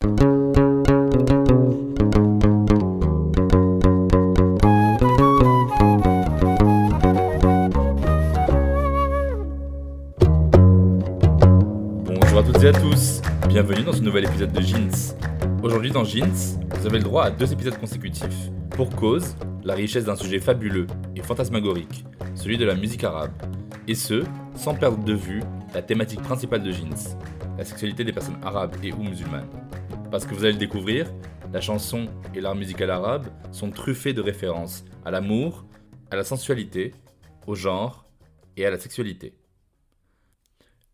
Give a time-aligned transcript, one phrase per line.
[0.00, 0.14] Bonjour
[12.38, 15.16] à toutes et à tous, bienvenue dans ce nouvel épisode de Jeans.
[15.64, 16.30] Aujourd'hui dans Jeans,
[16.78, 18.50] vous avez le droit à deux épisodes consécutifs.
[18.70, 19.34] Pour cause,
[19.64, 20.86] la richesse d'un sujet fabuleux
[21.16, 22.04] et fantasmagorique,
[22.36, 23.32] celui de la musique arabe.
[23.88, 24.22] Et ce,
[24.58, 27.16] sans perdre de vue la thématique principale de Jeans,
[27.56, 29.48] la sexualité des personnes arabes et ou musulmanes.
[30.10, 31.06] Parce que vous allez le découvrir,
[31.52, 35.64] la chanson et l'art musical arabe sont truffés de références à l'amour,
[36.10, 36.92] à la sensualité,
[37.46, 38.04] au genre
[38.56, 39.34] et à la sexualité.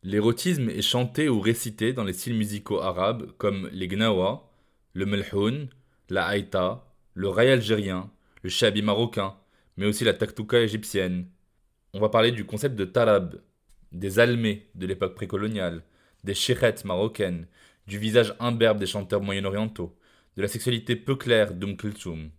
[0.03, 4.51] L'érotisme est chanté ou récité dans les styles musicaux arabes comme les gnawa,
[4.93, 5.69] le melhoun,
[6.11, 8.11] la haïta, le raï algérien,
[8.43, 9.37] le shabi marocain,
[9.79, 11.29] mais aussi la taktouka égyptienne.
[11.95, 13.41] On va parler du concept de tarab,
[13.95, 15.83] des almés de l'époque précoloniale,
[16.25, 17.47] des chérettes marocaines,
[17.87, 19.97] du visage imberbe des chanteurs moyen-orientaux,
[20.37, 22.31] de la sexualité peu claire d'Umm Kulthum,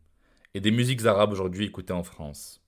[0.54, 2.62] et des musiques arabes aujourd'hui écoutées en France.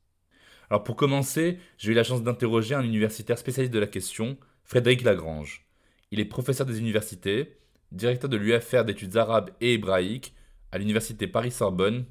[0.69, 5.03] Alors pour commencer, j'ai eu la chance d'interroger un universitaire spécialiste de la question, Frédéric
[5.03, 5.66] Lagrange.
[6.11, 7.57] Il est professeur des universités,
[7.91, 10.33] directeur de l'UFR d'études arabes et hébraïques
[10.72, 12.05] à l'université Paris-Sorbonne.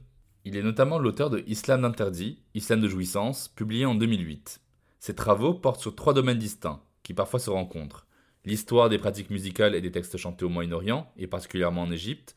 [0.44, 4.60] Il est notamment l'auteur de Islam d'interdit, Islam de jouissance, publié en 2008.
[5.06, 8.08] Ses travaux portent sur trois domaines distincts, qui parfois se rencontrent.
[8.44, 12.34] L'histoire des pratiques musicales et des textes chantés au Moyen-Orient, et particulièrement en Égypte,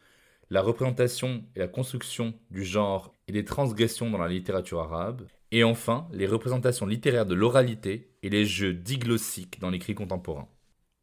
[0.52, 5.64] la représentation et la construction du genre et des transgressions dans la littérature arabe, et
[5.64, 10.48] enfin les représentations littéraires de l'oralité et les jeux diglossiques dans l'écrit contemporain.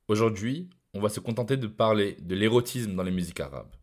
[0.06, 3.74] Aujourd'hui, on va se contenter de parler de l'érotisme dans les musiques arabes.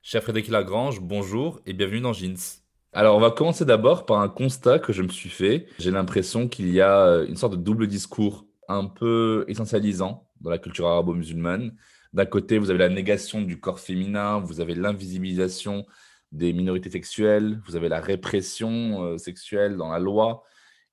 [0.00, 2.65] Cher Frédéric Lagrange, bonjour et bienvenue dans Jeans.
[2.92, 5.66] Alors, on va commencer d'abord par un constat que je me suis fait.
[5.78, 10.58] J'ai l'impression qu'il y a une sorte de double discours un peu essentialisant dans la
[10.58, 11.74] culture arabo-musulmane.
[12.12, 15.84] D'un côté, vous avez la négation du corps féminin, vous avez l'invisibilisation
[16.32, 20.42] des minorités sexuelles, vous avez la répression euh, sexuelle dans la loi,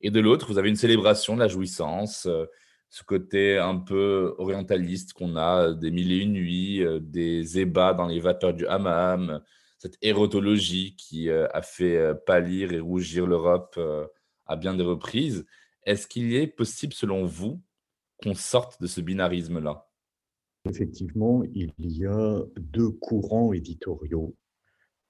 [0.02, 2.46] et de l'autre, vous avez une célébration de la jouissance, euh,
[2.90, 7.94] ce côté un peu orientaliste qu'on a des mille et une nuits, euh, des ébats
[7.94, 9.42] dans les vapeurs du hammam,
[9.84, 13.78] cette érotologie qui a fait pâlir et rougir l'Europe
[14.46, 15.46] à bien des reprises.
[15.86, 17.62] Est-ce qu'il est possible, selon vous,
[18.22, 19.90] qu'on sorte de ce binarisme-là?
[20.70, 24.34] Effectivement, il y a deux courants éditoriaux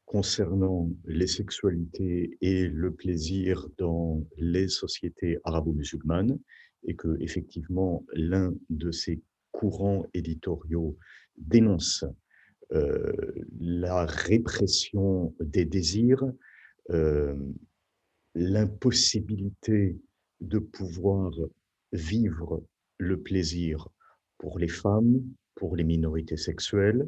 [0.05, 6.39] concernant les sexualités et le plaisir dans les sociétés arabo-musulmanes
[6.85, 10.97] et que effectivement l'un de ces courants éditoriaux
[11.37, 12.11] dénonce euh,
[13.59, 16.25] la répression des désirs,
[16.89, 17.35] euh,
[18.35, 19.97] l'impossibilité
[20.41, 21.31] de pouvoir
[21.91, 22.63] vivre
[22.97, 23.87] le plaisir
[24.37, 25.23] pour les femmes,
[25.55, 27.07] pour les minorités sexuelles,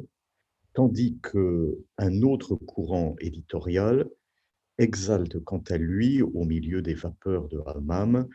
[0.72, 4.08] tandis qu'un autre courant éditorial
[4.78, 8.28] exalte quant à lui, au milieu des vapeurs de Hammam,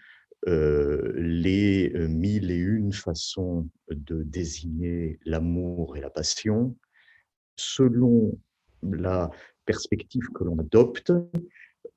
[0.48, 6.76] euh, les mille et une façons de désigner l'amour et la passion,
[7.62, 8.38] selon
[8.84, 9.30] la
[9.66, 11.12] perspective que l'on adopte,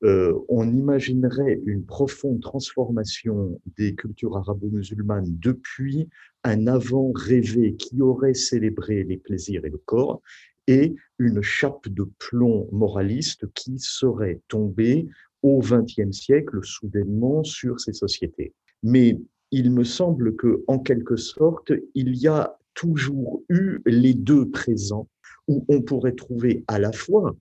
[0.03, 6.09] euh, on imaginerait une profonde transformation des cultures arabo-musulmanes depuis
[6.43, 10.21] un avant rêvé qui aurait célébré les plaisirs et le corps
[10.67, 15.07] et une chape de plomb moraliste qui serait tombée
[15.43, 18.53] au XXe siècle soudainement sur ces sociétés.
[18.83, 19.19] Mais
[19.51, 25.09] il me semble que, en quelque sorte, il y a toujours eu les deux présents
[25.49, 27.37] où on pourrait trouver à la fois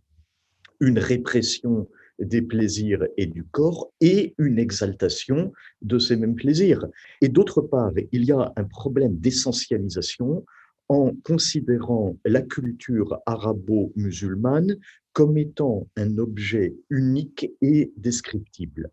[0.80, 1.88] une répression
[2.20, 5.52] des plaisirs et du corps et une exaltation
[5.82, 6.86] de ces mêmes plaisirs.
[7.22, 10.46] Et d'autre part, il y a un problème d'essentialisation
[10.90, 14.78] en considérant la culture arabo-musulmane
[15.14, 18.92] comme étant un objet unique et descriptible.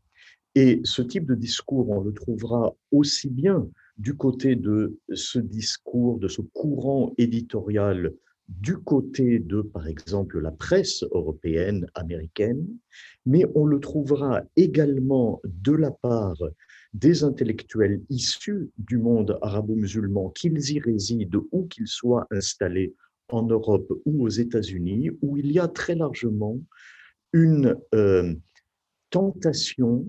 [0.54, 3.68] Et ce type de discours, on le trouvera aussi bien
[3.98, 8.12] du côté de ce discours, de ce courant éditorial
[8.58, 12.66] du côté de, par exemple, la presse européenne, américaine,
[13.24, 16.36] mais on le trouvera également de la part
[16.92, 22.94] des intellectuels issus du monde arabo-musulman, qu'ils y résident ou qu'ils soient installés
[23.28, 26.58] en Europe ou aux États-Unis, où il y a très largement
[27.32, 28.34] une euh,
[29.10, 30.04] tentation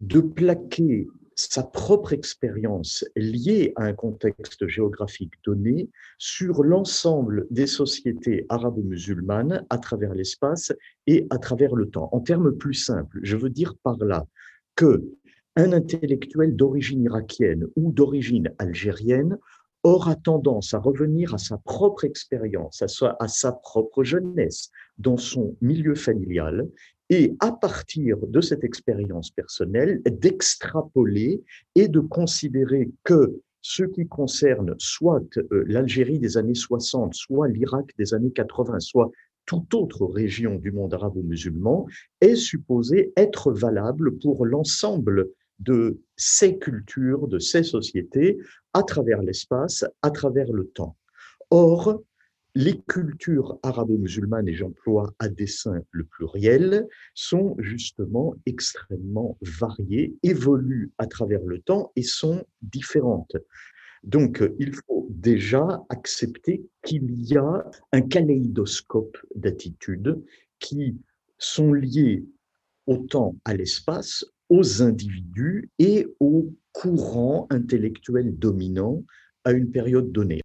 [0.00, 8.46] de plaquer sa propre expérience liée à un contexte géographique donné sur l'ensemble des sociétés
[8.48, 10.72] arabo-musulmanes à travers l'espace
[11.06, 12.08] et à travers le temps.
[12.12, 14.26] En termes plus simples, je veux dire par là
[14.76, 15.04] que
[15.56, 19.38] un intellectuel d'origine irakienne ou d'origine algérienne
[19.82, 25.56] aura tendance à revenir à sa propre expérience, à à sa propre jeunesse, dans son
[25.60, 26.68] milieu familial,
[27.10, 31.42] et à partir de cette expérience personnelle, d'extrapoler
[31.74, 37.86] et de considérer que ce qui concerne soit euh, l'Algérie des années 60, soit l'Irak
[37.98, 39.10] des années 80, soit
[39.44, 41.86] toute autre région du monde arabo-musulman,
[42.20, 45.28] est supposé être valable pour l'ensemble
[45.58, 48.38] de ces cultures, de ces sociétés,
[48.72, 50.96] à travers l'espace, à travers le temps.
[51.50, 52.02] Or,
[52.56, 61.06] les cultures arabo-musulmanes, et j'emploie à dessein le pluriel, sont justement extrêmement variées, évoluent à
[61.06, 63.36] travers le temps et sont différentes.
[64.04, 70.18] Donc, il faut déjà accepter qu'il y a un kaléidoscope d'attitudes
[70.58, 70.96] qui
[71.36, 72.24] sont liées
[72.86, 79.04] autant à l'espace, aux individus et aux courants intellectuels dominants
[79.44, 80.40] à une période donnée.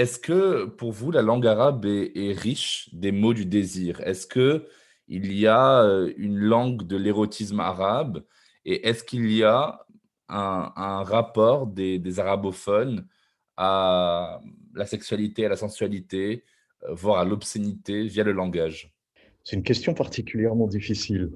[0.00, 4.00] Est-ce que pour vous, la langue arabe est, riche des mots du désir?
[4.00, 4.66] Est-ce que
[5.08, 8.24] il y a euh, une langue de l'érotisme arabe?
[8.64, 9.84] Et est-ce qu'il y a
[10.30, 13.06] un, rapport des, arabophones
[13.58, 14.40] à
[14.74, 16.44] la sexualité, à la sensualité,
[16.84, 18.94] euh, voire à l'obscénité via le langage?
[19.44, 21.30] C'est une question particulièrement difficile.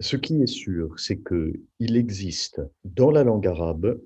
[0.00, 4.00] Ce qui est sûr, c'est qu'il existe dans la langue arabe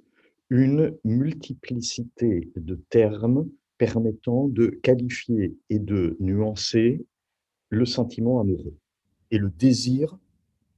[0.50, 3.48] une multiplicité de termes
[3.82, 7.04] permettant de qualifier et de nuancer
[7.68, 8.76] le sentiment amoureux
[9.32, 10.16] et le désir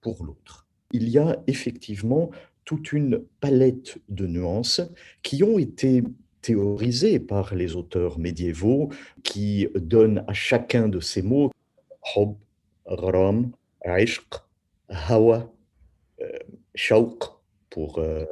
[0.01, 0.67] pour l'autre.
[0.91, 2.31] Il y a effectivement
[2.65, 4.81] toute une palette de nuances
[5.23, 6.03] qui ont été
[6.41, 8.89] théorisées par les auteurs médiévaux
[9.23, 11.51] qui donnent à chacun de ces mots
[12.17, 12.33] hub,
[12.87, 13.53] ram,
[13.85, 14.33] ishq,
[14.89, 15.53] hawa,
[16.23, 17.05] euh,
[17.69, 18.25] pour euh,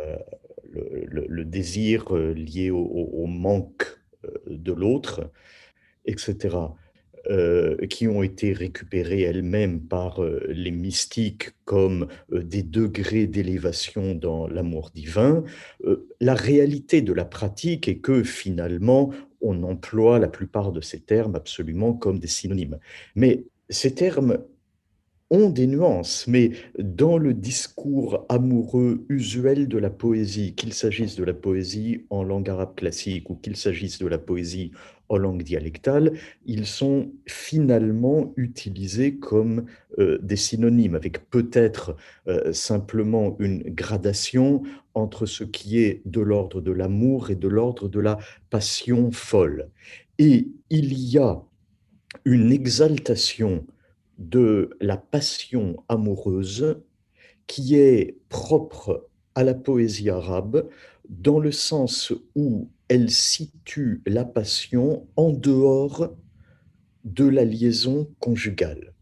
[0.72, 4.01] le, désir euh, lié au manque
[4.46, 5.30] de l'autre,
[6.04, 6.56] etc.,
[7.30, 14.48] euh, qui ont été récupérées elles-mêmes par euh, les mystiques comme des degrés d'élévation dans
[14.48, 15.44] l'amour divin,
[16.20, 21.36] la réalité de la pratique est que finalement, on emploie la plupart de ces termes
[21.36, 22.78] absolument comme des synonymes.
[23.14, 24.38] Mais ces termes
[25.32, 31.24] ont des nuances, mais dans le discours amoureux usuel de la poésie, qu'il s'agisse de
[31.24, 34.72] la poésie en langue arabe classique ou qu'il s'agisse de la poésie
[35.08, 36.12] en langue dialectale,
[36.44, 39.64] ils sont finalement utilisés comme
[39.98, 41.96] euh, des synonymes, avec peut-être
[42.28, 44.62] euh, simplement une gradation
[44.94, 48.18] entre ce qui est de l'ordre de l'amour et de l'ordre de la
[48.50, 49.70] passion folle.
[50.18, 51.42] Et il y a
[52.26, 53.64] une exaltation
[54.18, 56.80] de la passion amoureuse
[57.46, 60.68] qui est propre à la poésie arabe
[61.08, 66.14] dans le sens où elle situe la passion en dehors
[67.04, 68.92] de la liaison conjugale.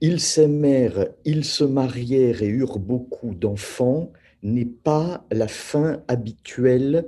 [0.00, 7.06] Ils s'aimèrent, ils se marièrent et eurent beaucoup d'enfants n'est pas la fin habituelle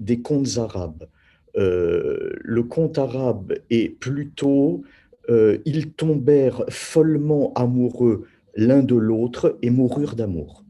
[0.00, 1.08] des contes arabes.
[1.56, 4.82] Euh, le conte arabe est plutôt
[5.28, 10.64] euh, ils tombèrent follement amoureux l'un de l'autre et moururent d'amour.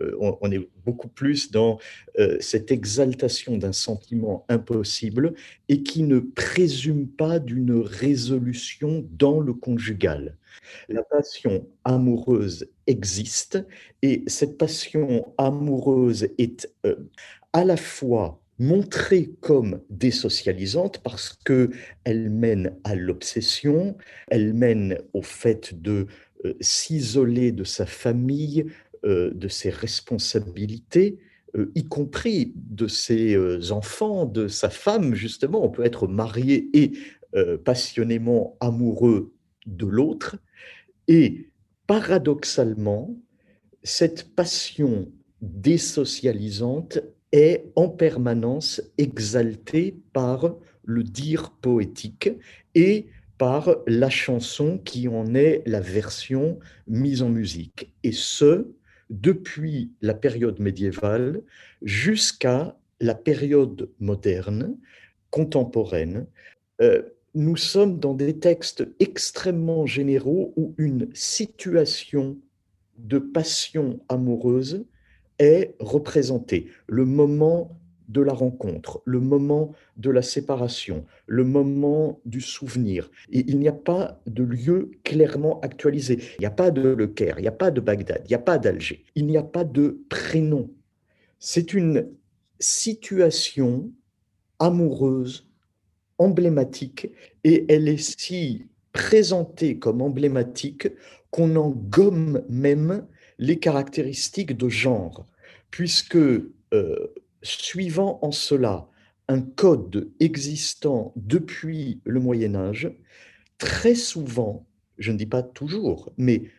[0.00, 1.78] Euh, on, est beaucoup plus dans
[2.18, 5.34] euh, cette exaltation d'un sentiment impossible
[5.68, 10.36] et qui ne présume pas d'une résolution dans le conjugal.
[10.88, 13.64] La passion amoureuse existe
[14.02, 16.72] et cette passion amoureuse est
[17.52, 23.96] à la fois montrée comme désocialisante parce qu'elle mène à l'obsession,
[24.28, 26.06] elle mène au fait de
[26.44, 28.66] euh, s'isoler de sa famille,
[29.04, 31.18] euh, de ses responsabilités,
[31.56, 33.36] euh, y compris de ses
[33.72, 35.64] enfants, de sa femme, justement.
[35.64, 36.92] On peut être marié et
[37.64, 39.34] passionnément amoureux
[39.66, 40.36] de l'autre.
[41.08, 41.50] Et
[41.88, 43.16] paradoxalement,
[43.82, 47.00] cette passion désocialisante
[47.34, 52.30] est en permanence exalté par le dire poétique
[52.76, 57.92] et par la chanson qui en est la version mise en musique.
[58.04, 58.68] Et ce,
[59.10, 61.42] depuis la période médiévale
[61.82, 64.76] jusqu'à la période moderne,
[65.30, 66.28] contemporaine.
[66.80, 67.02] Euh,
[67.34, 72.38] nous sommes dans des textes extrêmement généraux où une situation
[72.96, 74.86] de passion amoureuse
[75.38, 76.68] est représentée.
[76.86, 83.10] Le moment de la rencontre, le moment de la séparation, le moment du souvenir.
[83.32, 86.20] Et il n'y a pas de lieu clairement actualisé.
[86.38, 88.34] Il n'y a pas de Le Caire, il n'y a pas de Bagdad, il n'y
[88.34, 90.70] a pas d'Alger, il n'y a pas de prénom.
[91.38, 92.08] C'est une
[92.60, 93.90] situation
[94.58, 95.48] amoureuse,
[96.18, 97.10] emblématique,
[97.42, 100.88] et elle est si présentée comme emblématique
[101.30, 103.06] qu'on en gomme même
[103.38, 105.26] les caractéristiques de genre,
[105.70, 108.88] puisque euh, suivant en cela
[109.28, 112.92] un code existant depuis le Moyen Âge,
[113.58, 114.66] très souvent,
[114.98, 116.50] je ne dis pas toujours, mais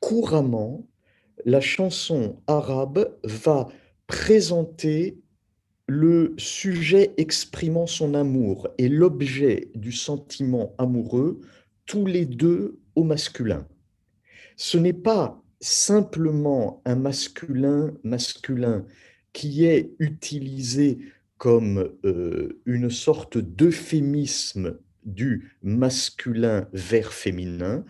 [0.00, 0.86] couramment,
[1.44, 3.68] la chanson arabe va
[4.06, 5.18] présenter
[5.86, 11.40] le sujet exprimant son amour et l'objet du sentiment amoureux,
[11.86, 13.66] tous les deux au masculin.
[14.56, 18.84] Ce n'est pas simplement un masculin masculin
[19.32, 20.98] qui est utilisé
[21.38, 27.84] comme euh, une sorte d'euphémisme du masculin vers féminin,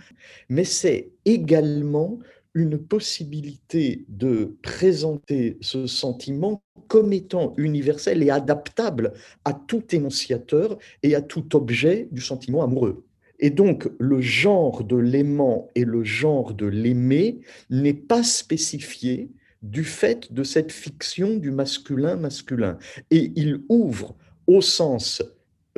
[0.48, 2.18] mais c'est également
[2.54, 9.12] une possibilité de présenter ce sentiment comme étant universel et adaptable
[9.44, 13.05] à tout énonciateur et à tout objet du sentiment amoureux.
[13.38, 17.40] Et donc, le genre de l'aimant et le genre de l'aimé
[17.70, 19.30] n'est pas spécifié
[19.62, 22.78] du fait de cette fiction du masculin masculin.
[23.10, 24.16] Et il ouvre
[24.46, 25.22] au sens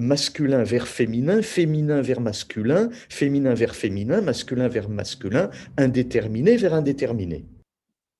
[0.00, 7.44] masculin vers féminin, féminin vers masculin, féminin vers féminin, masculin vers masculin, indéterminé vers indéterminé.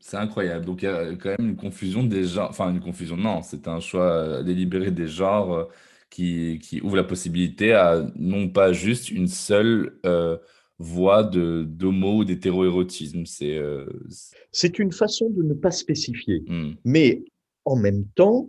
[0.01, 0.65] C'est incroyable.
[0.65, 2.51] Donc il y a quand même une confusion des genres.
[2.51, 5.65] Enfin, une confusion, non, c'est un choix délibéré des genres euh,
[6.11, 10.37] qui, qui ouvre la possibilité à non pas juste une seule euh,
[10.79, 13.27] voie de d'homo ou d'hétéroérotisme.
[13.27, 13.87] C'est euh,
[14.53, 16.45] c'est une façon de ne pas spécifier.
[16.47, 16.73] Hmm.
[16.85, 17.25] Mais
[17.65, 18.49] en même temps,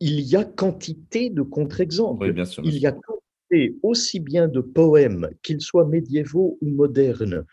[0.00, 2.34] il y a quantité de contre-exemples.
[2.64, 7.44] il y a quantité aussi bien de poèmes, qu'ils soient médiévaux ou modernes,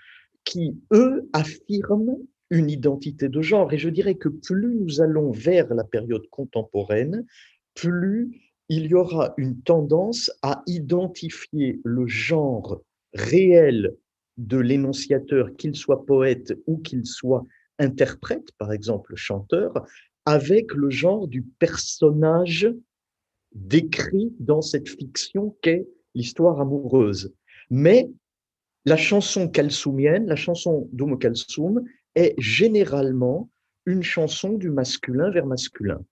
[0.44, 2.18] qui, eux, affirment
[2.50, 3.72] une identité de genre.
[3.74, 7.26] Et je dirais que plus nous allons vers la période contemporaine,
[7.74, 8.43] plus
[8.76, 12.82] il y aura une tendance à identifier le genre
[13.14, 13.96] réel
[14.38, 17.46] de l'énonciateur, qu'il soit poète ou qu'il soit
[17.78, 19.86] interprète, par exemple chanteur,
[20.26, 22.68] avec le genre du personnage
[23.54, 27.32] décrit dans cette fiction qu'est l'histoire amoureuse.
[27.70, 28.10] Mais
[28.86, 31.84] la chanson kalsoumienne, la chanson d'Oum Kalsoum,
[32.16, 33.52] est généralement
[33.86, 36.04] une chanson du masculin vers masculin.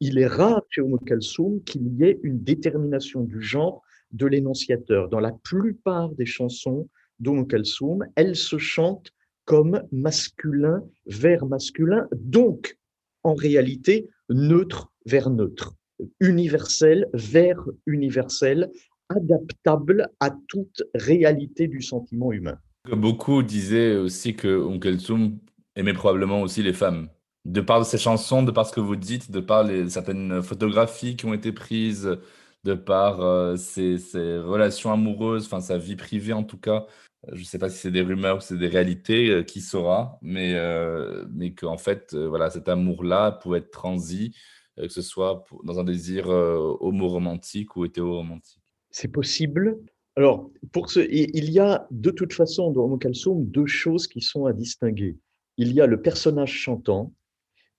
[0.00, 5.08] Il est rare chez Oum Kalsoum qu'il y ait une détermination du genre de l'énonciateur.
[5.08, 6.88] Dans la plupart des chansons
[7.18, 9.12] d'Oum Kalsoum, elles se chantent
[9.44, 12.78] comme masculin vers masculin, donc
[13.22, 15.74] en réalité neutre vers neutre,
[16.20, 18.70] universel vers universel,
[19.08, 22.58] adaptable à toute réalité du sentiment humain.
[22.90, 25.38] Beaucoup disaient aussi que Onkel Tsum
[25.76, 27.08] aimait probablement aussi les femmes.
[27.44, 31.26] De par ses chansons, de par ce que vous dites, de par certaines photographies qui
[31.26, 32.18] ont été prises,
[32.64, 33.98] de par euh, ses,
[34.38, 36.86] relations amoureuses, enfin sa vie privée en tout cas,
[37.32, 40.18] je ne sais pas si c'est des rumeurs ou c'est des réalités, euh, qui saura,
[40.22, 44.34] mais, euh, mais qu'en fait, euh, voilà, cet amour-là pouvait être transi,
[44.76, 48.60] que ce soit dans un désir homo-romantique ou hétéro-romantique.
[48.90, 49.78] C'est possible.
[50.16, 52.98] Alors, pour ce, il y a de toute façon dans Homo
[53.44, 55.16] deux choses qui sont à distinguer.
[55.58, 57.12] Il y a le personnage chantant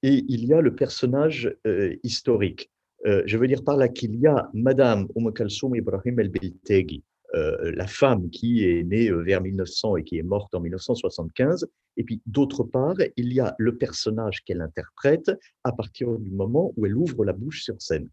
[0.03, 1.55] et il y a le personnage
[2.03, 2.69] historique.
[3.03, 7.03] je veux dire par là qu'il y a Madame Homo Kalsoum Ibrahim El-Beltegi,
[7.35, 11.67] euh, la femme qui est née euh, vers 1900 et qui est morte en 1975.
[11.97, 15.31] Et puis, d'autre part, il y a le personnage qu'elle interprète
[15.65, 18.07] à partir du moment où elle ouvre la bouche sur scène.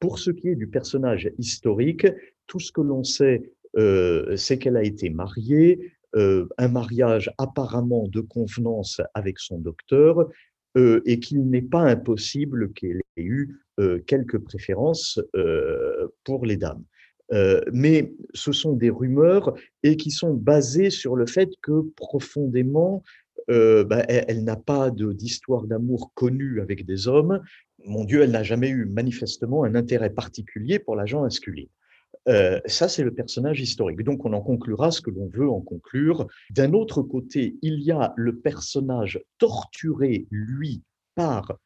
[0.00, 2.06] Pour ce qui est du personnage historique,
[2.46, 8.20] tout ce que l'on sait, euh, c'est qu'elle a été mariée, un mariage apparemment de
[8.20, 10.28] convenance avec son docteur,
[10.76, 13.60] et qu'il n'est pas impossible qu'elle ait eu
[14.06, 15.20] quelques préférences
[16.24, 16.82] pour les dames.
[17.32, 23.02] Euh, mais ce sont des rumeurs et qui sont basées sur le fait que profondément,
[23.50, 27.40] euh, bah, elle, n'a pas d'histoire d'amour connue avec des hommes
[27.86, 31.68] mon Dieu, elle n'a jamais eu manifestement un intérêt particulier pour l'agent masculine.
[32.28, 34.02] Euh, ça, c'est le personnage historique.
[34.02, 36.26] Donc, on en conclura ce que l'on veut en conclure.
[36.50, 40.82] D'un autre côté, il y a le personnage torturé, lui,
[41.14, 41.58] par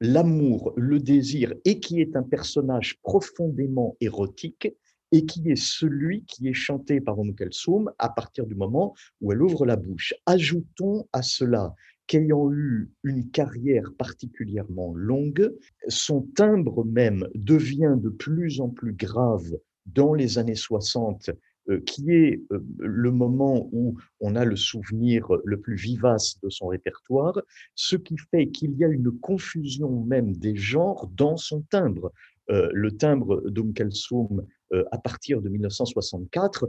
[0.00, 4.68] l'amour, le désir, et qui est un personnage profondément érotique,
[5.12, 9.32] et qui est celui qui est chanté par Om Soum à partir du moment où
[9.32, 10.14] elle ouvre la bouche.
[10.26, 11.74] Ajoutons à cela
[12.06, 15.52] qu'ayant eu une carrière particulièrement longue,
[15.88, 21.30] son timbre même devient de plus en plus grave dans les années 60,
[21.68, 26.48] euh, qui est euh, le moment où on a le souvenir le plus vivace de
[26.48, 27.40] son répertoire,
[27.74, 32.12] ce qui fait qu'il y a une confusion même des genres dans son timbre.
[32.50, 34.46] Euh, le timbre d'Oum Kalsoum
[34.90, 36.68] à partir de 1964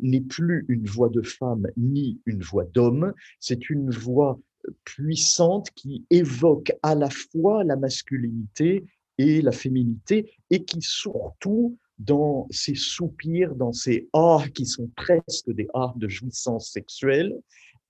[0.00, 4.40] n'est plus une voix de femme ni une voix d'homme, c'est une voix
[4.84, 8.86] puissante qui évoque à la fois la masculinité
[9.18, 15.50] et la féminité et qui surtout dans ces soupirs, dans ces ah qui sont presque
[15.50, 17.34] des ah de jouissance sexuelle,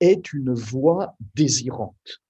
[0.00, 2.20] est une voix désirante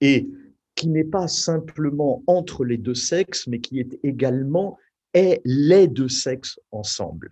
[0.00, 0.28] et
[0.74, 4.78] qui n'est pas simplement entre les deux sexes, mais qui est également
[5.12, 7.30] est les deux sexes ensemble.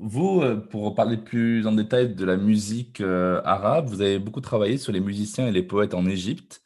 [0.00, 4.40] Vous, euh, pour parler plus en détail de la musique euh, arabe, vous avez beaucoup
[4.40, 6.61] travaillé sur les musiciens et les poètes en Égypte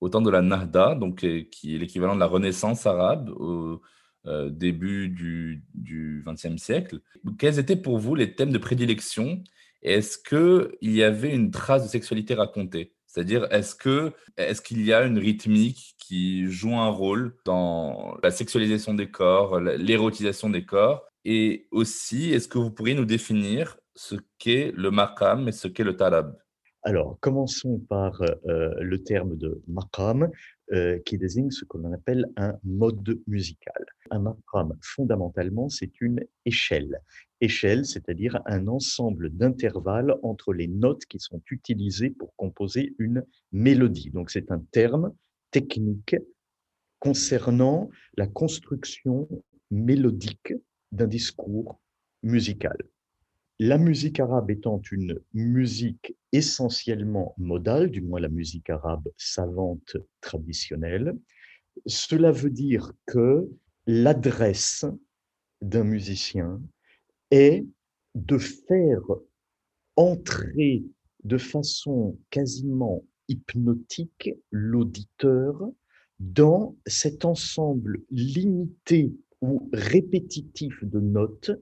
[0.00, 1.18] au temps de la Nahda, donc,
[1.50, 3.80] qui est l'équivalent de la Renaissance arabe au
[4.26, 7.00] euh, début du XXe siècle.
[7.38, 9.42] Quels étaient pour vous les thèmes de prédilection?
[9.82, 12.92] Est-ce qu'il y avait une trace de sexualité racontée?
[13.06, 18.94] C'est-à-dire, est-ce qu'il est y a une rythmique qui joue un rôle dans la sexualisation
[18.94, 21.06] des corps, l'érotisation des corps?
[21.24, 25.84] Et aussi, est-ce que vous pourriez nous définir ce qu'est le maqam et ce qu'est
[25.84, 26.36] le talab?
[26.86, 30.30] Alors, commençons par euh, le terme de maqam,
[30.72, 33.84] euh, qui désigne ce qu'on appelle un mode musical.
[34.12, 37.00] Un maqam, fondamentalement, c'est une échelle.
[37.40, 44.10] Échelle, c'est-à-dire un ensemble d'intervalles entre les notes qui sont utilisées pour composer une mélodie.
[44.10, 45.12] Donc, c'est un terme
[45.50, 46.14] technique
[47.00, 49.28] concernant la construction
[49.72, 50.54] mélodique
[50.92, 51.80] d'un discours
[52.22, 52.76] musical.
[53.58, 61.16] La musique arabe étant une musique essentiellement modale, du moins la musique arabe savante traditionnelle,
[61.86, 63.48] cela veut dire que
[63.86, 64.84] l'adresse
[65.62, 66.60] d'un musicien
[67.30, 67.64] est
[68.14, 69.02] de faire
[69.96, 70.84] entrer
[71.24, 75.62] de façon quasiment hypnotique l'auditeur
[76.20, 81.52] dans cet ensemble limité ou répétitif de notes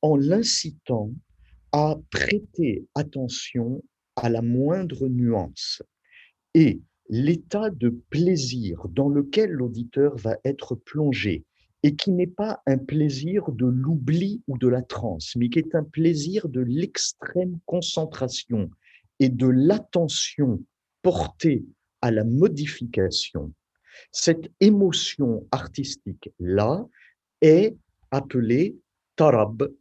[0.00, 1.12] en l'incitant
[1.76, 3.82] à prêter attention
[4.14, 5.82] à la moindre nuance
[6.54, 11.44] et l'état de plaisir dans lequel l'auditeur va être plongé
[11.82, 15.74] et qui n'est pas un plaisir de l'oubli ou de la transe, mais qui est
[15.74, 18.70] un plaisir de l'extrême concentration
[19.18, 20.62] et de l'attention
[21.02, 21.64] portée
[22.02, 23.52] à la modification.
[24.12, 26.86] Cette émotion artistique-là
[27.40, 27.76] est
[28.12, 28.76] appelée
[29.16, 29.72] tarab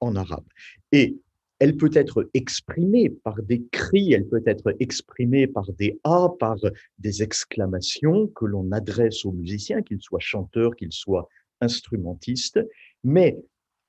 [0.00, 0.46] en arabe.
[0.92, 1.16] Et
[1.60, 6.56] elle peut être exprimée par des cris, elle peut être exprimée par des A, par
[6.98, 11.28] des exclamations que l'on adresse aux musiciens, qu'ils soient chanteurs, qu'ils soient
[11.60, 12.60] instrumentistes,
[13.04, 13.38] mais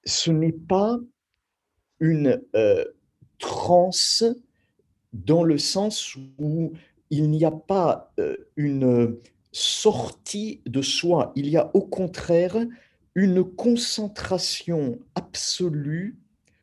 [0.03, 0.99] ce n'est pas
[2.01, 2.83] une euh,
[3.39, 4.25] transe
[5.13, 6.73] dans le sens où
[7.09, 9.15] il n'y a pas euh, une
[9.53, 12.57] sortie de soi, il y a au contraire
[13.15, 16.17] une concentration absolue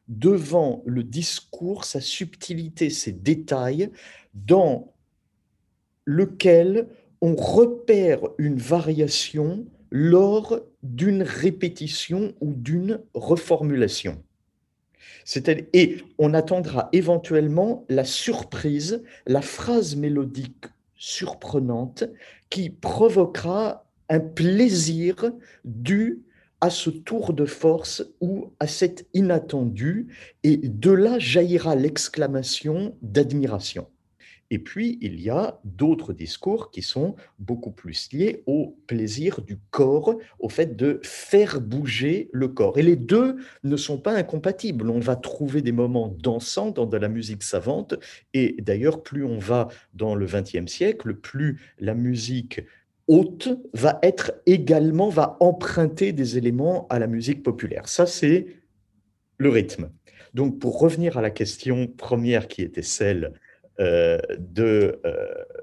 [0.08, 3.90] devant le discours, sa subtilité, ses détails,
[4.34, 4.92] dans
[6.04, 6.88] lequel
[7.20, 14.22] on repère une variation lors d'une répétition ou d'une reformulation.
[15.72, 20.66] Et on attendra éventuellement la surprise, la phrase mélodique
[20.96, 22.04] surprenante
[22.50, 25.32] qui provoquera un plaisir
[25.64, 26.22] dû
[26.60, 30.08] à ce tour de force ou à cet inattendu,
[30.42, 33.86] et de là jaillira l'exclamation d'admiration.
[34.50, 39.58] Et puis, il y a d'autres discours qui sont beaucoup plus liés au plaisir du
[39.70, 42.78] corps, au fait de faire bouger le corps.
[42.78, 44.88] Et les deux ne sont pas incompatibles.
[44.88, 47.94] On va trouver des moments dansants dans de la musique savante.
[48.32, 52.62] Et d'ailleurs, plus on va dans le XXe siècle, plus la musique
[53.08, 57.88] haute va être également, va emprunter des éléments à la musique populaire.
[57.88, 58.46] Ça, c'est
[59.38, 59.90] le rythme.
[60.34, 63.32] Donc, pour revenir à la question première qui était celle
[63.80, 65.00] de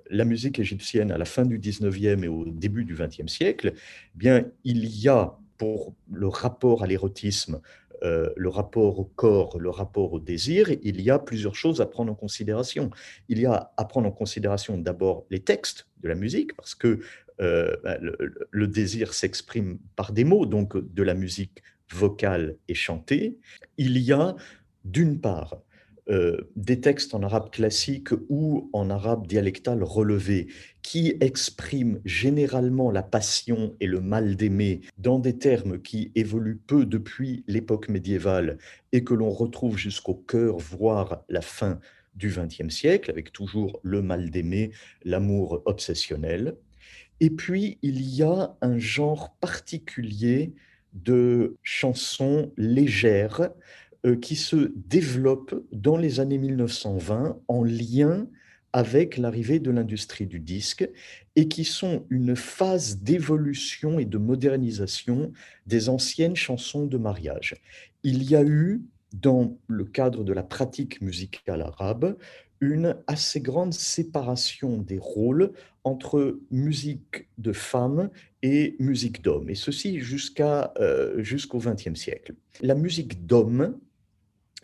[0.10, 4.18] la musique égyptienne à la fin du 19e et au début du 20e siècle, eh
[4.18, 7.60] bien, il y a pour le rapport à l'érotisme
[8.04, 11.86] euh, le rapport au corps, le rapport au désir, il y a plusieurs choses à
[11.86, 12.90] prendre en considération.
[13.30, 17.00] Il y a à prendre en considération d'abord les textes de la musique, parce que
[17.42, 23.38] euh, bah, le, désir s'exprime par des mots, donc de la musique vocale et chantée.
[23.78, 24.36] Il y a
[24.84, 25.58] d'une part
[26.08, 30.48] euh, des textes en arabe classique ou en arabe dialectal relevé
[30.84, 36.86] qui expriment généralement la passion et le mal d'aimer dans des termes qui évoluent peu
[36.86, 38.60] depuis l'époque médiévale
[38.92, 41.80] et que l'on retrouve jusqu'au cœur, voire la fin
[42.14, 44.72] du XXe siècle, avec toujours le mal d'aimer,
[45.04, 46.56] l'amour obsessionnel.
[47.20, 50.54] Et puis, il y a un genre particulier
[50.94, 53.50] de chansons légères
[54.06, 58.28] euh, qui se développe dans les années 1920 en lien
[58.76, 60.90] avec l'arrivée de l'industrie du disque
[61.38, 65.32] et qui sont une phase d'évolution et de modernisation
[65.66, 67.56] des anciennes chansons de mariage.
[68.04, 68.82] Il y a eu,
[69.14, 72.18] dans le cadre de la pratique musicale arabe,
[72.62, 75.52] une assez grande séparation des rôles
[75.84, 78.10] entre musique de femmes
[78.42, 82.34] et musique d'hommes, et ceci jusqu'à euh, jusqu'au XXe siècle.
[82.62, 83.78] La musique d'hommes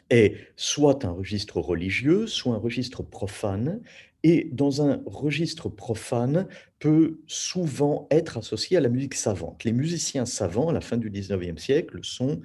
[0.10, 3.82] est soit un registre religieux, soit un registre profane,
[4.24, 6.48] et dans un registre profane
[6.80, 9.64] peut souvent être associé à la musique savante.
[9.64, 12.42] Les musiciens savants, à la fin du 19e siècle, sont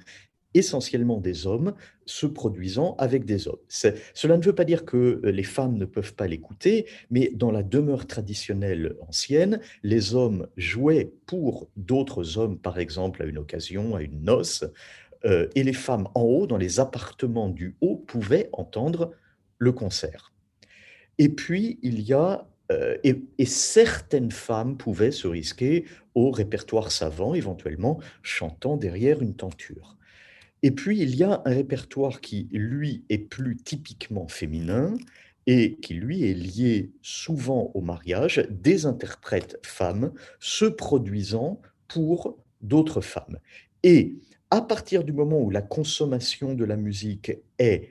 [0.57, 1.73] essentiellement des hommes
[2.05, 3.59] se produisant avec des hommes.
[3.67, 7.63] Cela ne veut pas dire que les femmes ne peuvent pas l'écouter, mais dans la
[7.63, 14.01] demeure traditionnelle ancienne, les hommes jouaient pour d'autres hommes, par exemple à une occasion, à
[14.01, 14.63] une noce,
[15.25, 19.11] euh, et les femmes en haut, dans les appartements du haut, pouvaient entendre
[19.57, 20.33] le concert.
[21.17, 27.33] Et puis, il y a, euh, et, certaines femmes pouvaient se risquer au répertoire savant,
[27.33, 29.96] éventuellement chantant derrière une tenture.
[30.63, 34.95] Et puis, il y a un répertoire qui, lui, est plus typiquement féminin
[35.45, 43.01] et qui, lui, est lié souvent au mariage, des interprètes femmes se produisant pour d'autres
[43.01, 43.37] femmes.
[43.83, 44.15] Et
[44.49, 47.89] à partir du moment où la consommation de la musique est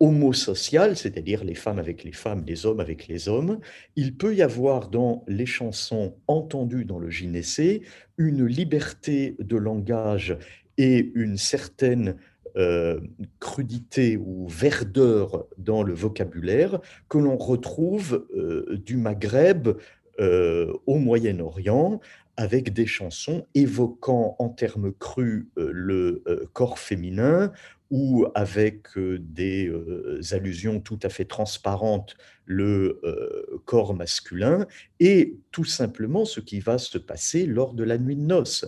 [0.00, 3.60] homosociale, c'est-à-dire les femmes avec les femmes, les hommes avec les hommes,
[3.96, 7.82] il peut y avoir dans les chansons entendues dans le gynécée
[8.16, 10.38] une liberté de langage
[10.78, 12.16] et une certaine
[12.56, 12.98] euh,
[13.38, 19.68] crudité ou verdeur dans le vocabulaire que l'on retrouve euh, du Maghreb
[20.18, 22.00] euh, au Moyen-Orient,
[22.36, 27.52] avec des chansons évoquant en termes crus le corps féminin
[27.90, 29.70] ou avec des
[30.30, 33.00] allusions tout à fait transparentes le
[33.66, 34.66] corps masculin
[35.00, 38.64] et tout simplement ce qui va se passer lors de la nuit de noces.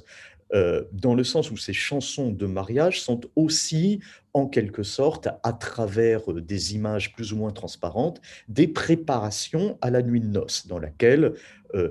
[0.93, 4.01] Dans le sens où ces chansons de mariage sont aussi,
[4.35, 10.03] en quelque sorte, à travers des images plus ou moins transparentes, des préparations à la
[10.03, 11.33] nuit de noces, dans laquelle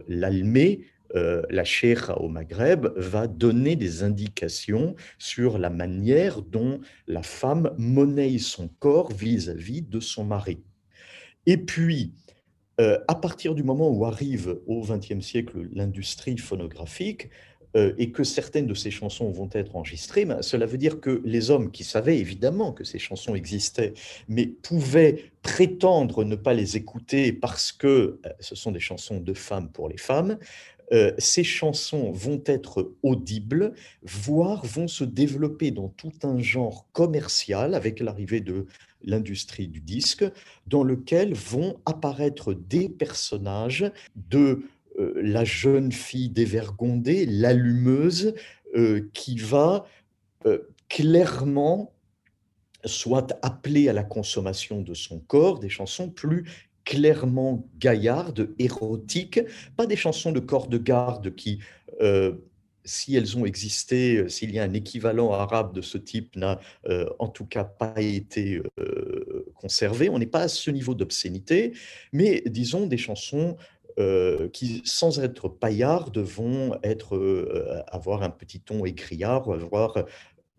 [0.08, 7.24] l'almé euh, la Sheikha au Maghreb va donner des indications sur la manière dont la
[7.24, 10.64] femme monnaie son corps vis-à-vis de son mari.
[11.46, 12.14] Et puis,
[12.80, 17.30] euh, à partir du moment où arrive au XXe siècle l'industrie phonographique,
[17.76, 21.22] euh, et que certaines de ces chansons vont être enregistrées, ben, cela veut dire que
[21.26, 23.94] les hommes qui savaient évidemment que ces chansons existaient,
[24.28, 29.70] mais pouvaient prétendre ne pas les écouter parce que ce sont des chansons de femmes
[29.72, 30.38] pour les femmes,
[30.92, 37.76] euh, ces chansons vont être audibles, voire vont se développer dans tout un genre commercial
[37.76, 38.66] avec l'arrivée de
[39.04, 40.26] l'industrie du disque,
[40.68, 43.92] dans lequel vont apparaître des personnages
[44.30, 44.64] de euh,
[44.98, 48.34] la jeune fille dévergondée, l'allumeuse,
[48.76, 49.86] euh, qui va
[50.90, 51.94] clairement
[52.86, 56.46] soit appelée à la consommation de son corps, des chansons plus
[56.84, 59.40] clairement gaillardes, érotiques,
[59.78, 61.60] pas des chansons de corps de garde qui,
[62.02, 62.34] euh,
[62.84, 66.60] si elles ont existé, euh, s'il y a un équivalent arabe de ce type, n'a
[66.88, 68.62] euh, en tout cas pas été
[69.56, 70.10] conservé.
[70.10, 71.74] On n'est pas à ce niveau d'obscénité,
[72.12, 73.58] mais disons des chansons
[74.54, 80.06] qui, sans être paillardes, vont être, avoir un petit ton écriard ou avoir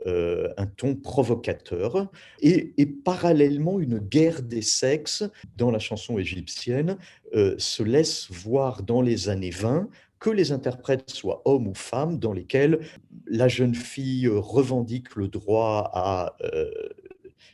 [0.07, 2.09] euh, un ton provocateur,
[2.40, 5.23] et, parallèlement une guerre des sexes
[5.57, 6.99] dans la chanson égyptienne
[7.35, 12.18] euh, se laisse voir dans les années 20 que les interprètes soient hommes ou femmes,
[12.18, 12.81] dans lesquels
[13.27, 16.71] la jeune fille revendique le droit à euh,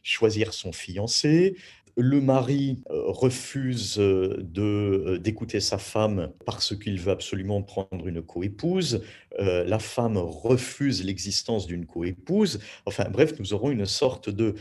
[0.02, 1.54] choisir son fiancé,
[1.98, 8.22] le mari euh, refuse euh, de, d'écouter sa femme parce qu'il veut absolument prendre une
[8.22, 9.02] coépouse.
[9.38, 12.60] la femme refuse l'existence d'une coépouse.
[12.86, 14.54] Enfin bref, nous aurons une sorte de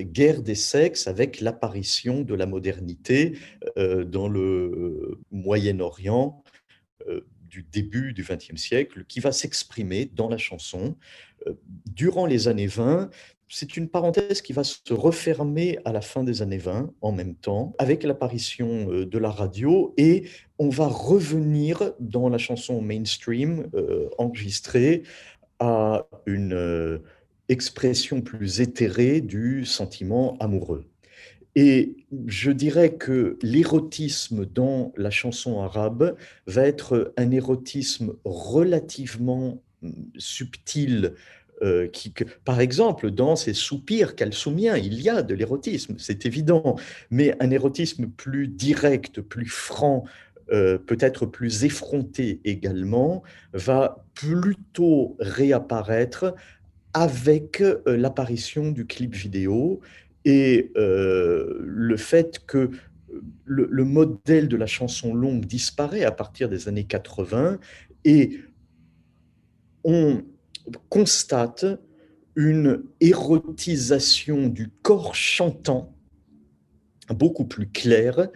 [0.00, 3.38] guerre des sexes avec l'apparition de la modernité
[3.76, 6.42] dans le Moyen-Orient
[7.48, 10.96] du début du XXe siècle qui va s'exprimer dans la chanson.
[11.86, 13.10] Durant les années 20,
[13.48, 17.34] c'est une parenthèse qui va se refermer à la fin des années 20 en même
[17.34, 20.24] temps, avec l'apparition euh, de la radio, et
[20.58, 25.02] on va revenir dans la chanson mainstream euh, enregistrée
[25.58, 26.98] à une euh,
[27.48, 30.84] expression plus éthérée du sentiment amoureux.
[31.54, 39.94] Et je dirais que l'érotisme dans la chanson arabe va être un érotisme relativement hum,
[40.18, 41.14] subtil,
[41.62, 41.88] euh,
[42.44, 46.76] par exemple, dans ces soupirs calsoumiens, il y a de l'érotisme, c'est évident,
[47.10, 50.04] mais un érotisme plus direct, plus franc,
[50.52, 56.34] euh, peut-être plus effronté également, va plutôt réapparaître
[56.92, 59.80] avec euh, l'apparition du clip vidéo
[60.24, 62.70] et le fait que
[63.44, 67.60] le, le, modèle de la chanson longue disparaît à partir des années 80
[68.04, 68.40] et
[69.84, 70.24] on
[70.88, 71.66] constate
[72.34, 75.96] une érotisation du corps chantant
[77.14, 78.28] beaucoup plus claire,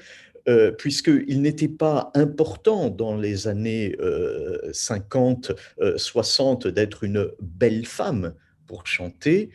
[0.48, 3.96] euh, puisqu'il n'était pas important dans les années
[4.72, 8.34] 50, euh, 60 euh, d'être une belle femme
[8.66, 9.50] pour chanter,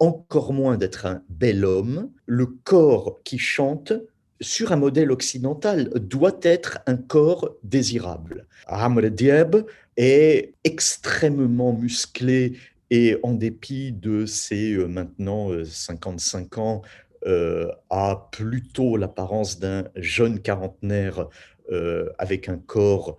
[0.00, 2.10] encore moins d'être un bel homme.
[2.26, 3.92] Le corps qui chante
[4.40, 8.46] sur un modèle occidental doit être un corps désirable.
[8.66, 9.64] Amr Diab
[9.96, 12.54] est extrêmement musclé
[12.90, 16.82] et en dépit de ses euh, maintenant 55 euh, ans,
[17.26, 21.28] euh, a plutôt l'apparence d'un jeune quarantenaire
[22.18, 23.18] avec un corps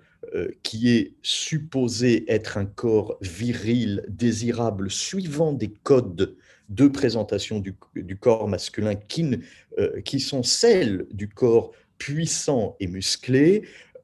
[0.64, 6.38] qui est supposé être un corps viril, désirable, suivant des codes
[6.70, 7.76] de présentation du,
[8.16, 9.42] corps masculin qui,
[10.06, 13.64] qui sont celles du corps puissant et musclé,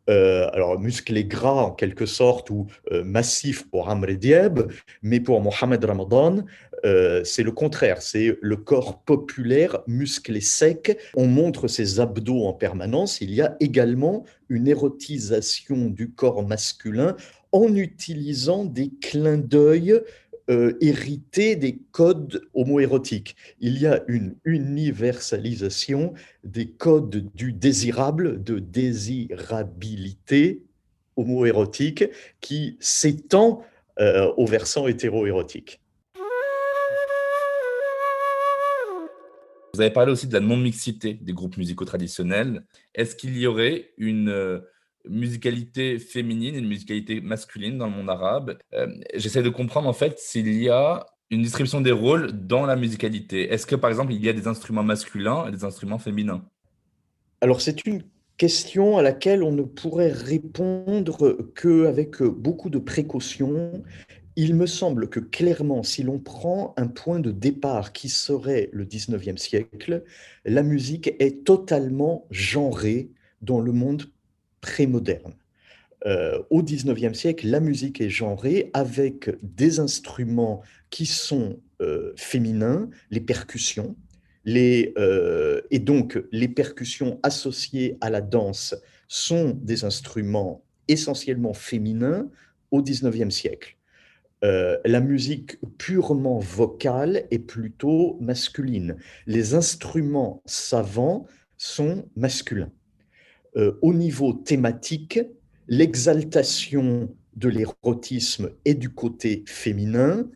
[0.09, 5.41] euh, alors musclé gras en quelque sorte ou euh, massif pour Amr Diab, mais pour
[5.41, 6.43] Mohamed Ramadan,
[6.85, 10.97] euh, c'est le contraire, c'est le corps populaire, musclé sec.
[11.15, 13.21] On montre ses abdos en permanence.
[13.21, 17.15] Il y a également une érotisation du corps masculin
[17.53, 20.01] en utilisant des clins d'œil
[20.49, 23.35] euh, hérité des codes homoérotiques.
[23.59, 30.63] Il y a une universalisation des codes du désirable, de désirabilité
[31.15, 32.05] homoérotique
[32.41, 33.63] qui s'étend
[33.99, 35.79] euh, au versant hétéroérotique.
[39.73, 42.63] Vous avez parlé aussi de la non-mixité des groupes musicaux traditionnels.
[42.93, 44.59] Est-ce qu'il y aurait une euh,
[45.09, 48.57] musicalité féminine et une musicalité masculine dans le monde arabe.
[48.73, 52.75] Euh, j'essaie de comprendre en fait s'il y a une distribution des rôles dans la
[52.75, 53.51] musicalité.
[53.51, 56.43] Est-ce que par exemple il y a des instruments masculins et des instruments féminins?
[57.41, 58.03] Alors c'est une
[58.37, 63.83] question à laquelle on ne pourrait répondre qu'avec beaucoup de précautions.
[64.35, 68.85] Il me semble que clairement, si l'on prend un point de départ qui serait le
[68.85, 70.03] 19e siècle,
[70.45, 73.11] la musique est totalement genrée
[73.41, 74.05] dans le monde
[74.63, 75.35] prémoderne.
[76.05, 82.89] Euh, au XIXe siècle, la musique est genrée avec des instruments qui sont euh, féminins,
[83.11, 83.95] les percussions,
[84.47, 88.75] euh, et donc les percussions associées à la danse
[89.07, 92.29] sont des instruments essentiellement féminins
[92.71, 93.77] au XIXe siècle.
[94.41, 98.97] la musique purement vocale est plutôt masculine.
[99.25, 101.25] Les instruments savants
[101.57, 102.71] sont masculins.
[103.55, 105.19] Euh, au niveau thématique,
[105.67, 110.27] l'exaltation de l'érotisme est du côté féminin,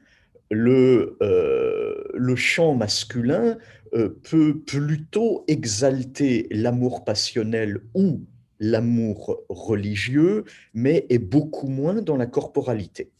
[0.49, 3.57] le, euh, le chant masculin
[3.93, 8.21] euh, peut plutôt exalter l'amour passionnel ou
[8.59, 13.11] l'amour religieux, mais est beaucoup moins dans la corporalité.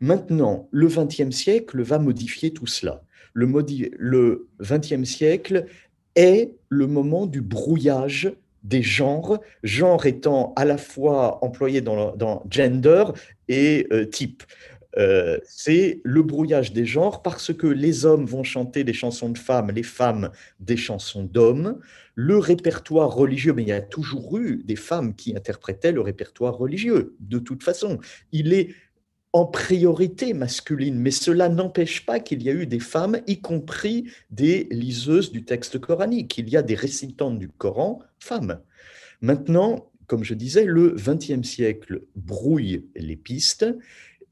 [0.00, 3.04] Maintenant, le XXe siècle va modifier tout cela.
[3.34, 5.66] Le XXe siècle
[6.16, 13.04] est le moment du brouillage des genres, genre étant à la fois employé dans, gender
[13.48, 14.42] et euh, type.
[14.98, 19.38] Euh, c'est le brouillage des genres parce que les hommes vont chanter des chansons de
[19.38, 21.78] femmes, les femmes des chansons d'hommes.
[22.14, 26.54] Le répertoire religieux, mais il y a toujours eu des femmes qui interprétaient le répertoire
[26.54, 27.98] religieux, de toute façon.
[28.32, 28.74] Il est
[29.32, 34.10] en priorité masculine, mais cela n'empêche pas qu'il y a eu des femmes, y compris
[34.30, 36.36] des liseuses du texte coranique.
[36.36, 38.60] Il y a des récitantes du Coran, femmes.
[39.20, 43.66] Maintenant, comme je disais, le XXe siècle brouille les pistes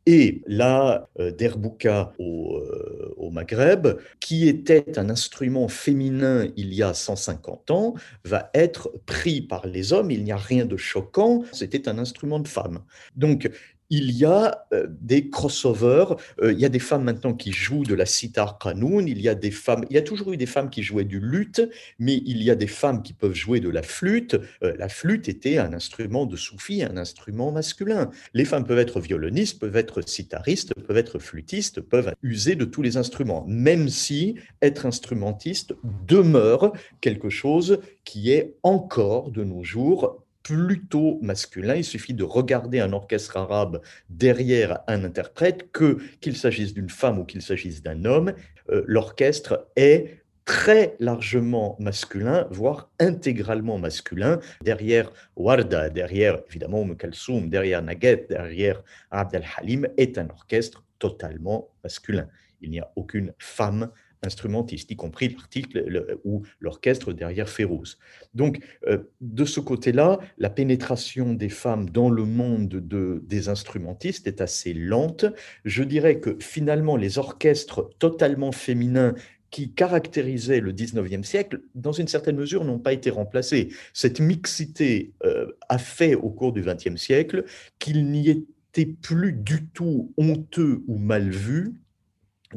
[0.06, 6.82] et la euh, derbouka au, euh, au, Maghreb, qui était un instrument féminin il y
[6.82, 10.10] a 150 ans, va être pris par les hommes.
[10.10, 12.80] Il n'y a rien de choquant, c'était un instrument de femme.
[13.14, 13.50] Donc
[13.90, 16.16] il y a euh, des crossovers.
[16.40, 19.06] Euh, il y a des femmes maintenant qui jouent de la sitar qanoun.
[19.08, 19.84] Il y a des femmes.
[19.90, 21.60] Il y a toujours eu des femmes qui jouaient du luth,
[21.98, 24.36] mais il y a des femmes qui peuvent jouer de la flûte.
[24.62, 28.10] Euh, la flûte était un instrument de soufi, un instrument masculin.
[28.32, 32.82] Les femmes peuvent être violonistes, peuvent être sitaristes, peuvent être flûtistes, peuvent user de tous
[32.82, 35.74] les instruments, même si être instrumentiste
[36.06, 41.76] demeure quelque chose qui est encore de nos jours plutôt masculin.
[41.76, 47.20] Il suffit de regarder un orchestre arabe derrière un interprète, que qu'il s'agisse d'une femme
[47.20, 48.32] ou qu'il s'agisse d'un homme,
[48.70, 54.40] euh, l'orchestre est très largement masculin, voire intégralement masculin.
[54.62, 58.82] Derrière Warda, derrière évidemment Umm derrière Naguet, derrière
[59.12, 62.26] Abd al-Halim, est un orchestre totalement masculin.
[62.60, 63.90] Il n'y a aucune femme
[64.22, 67.98] instrumentiste, y compris l'article ou l'orchestre derrière Férouz.
[68.34, 74.26] Donc, euh, de ce côté-là, la pénétration des femmes dans le monde de, des instrumentistes
[74.26, 75.24] est assez lente.
[75.64, 79.14] Je dirais que finalement, les orchestres totalement féminins
[79.50, 83.68] qui caractérisaient le 19e siècle, dans une certaine mesure, n'ont pas été remplacés.
[83.92, 87.44] Cette mixité euh, a fait au cours du 20e siècle
[87.78, 91.79] qu'il n'y était plus du tout honteux ou mal vu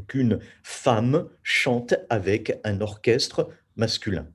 [0.08, 4.28] qu'une femme chante avec un orchestre masculin.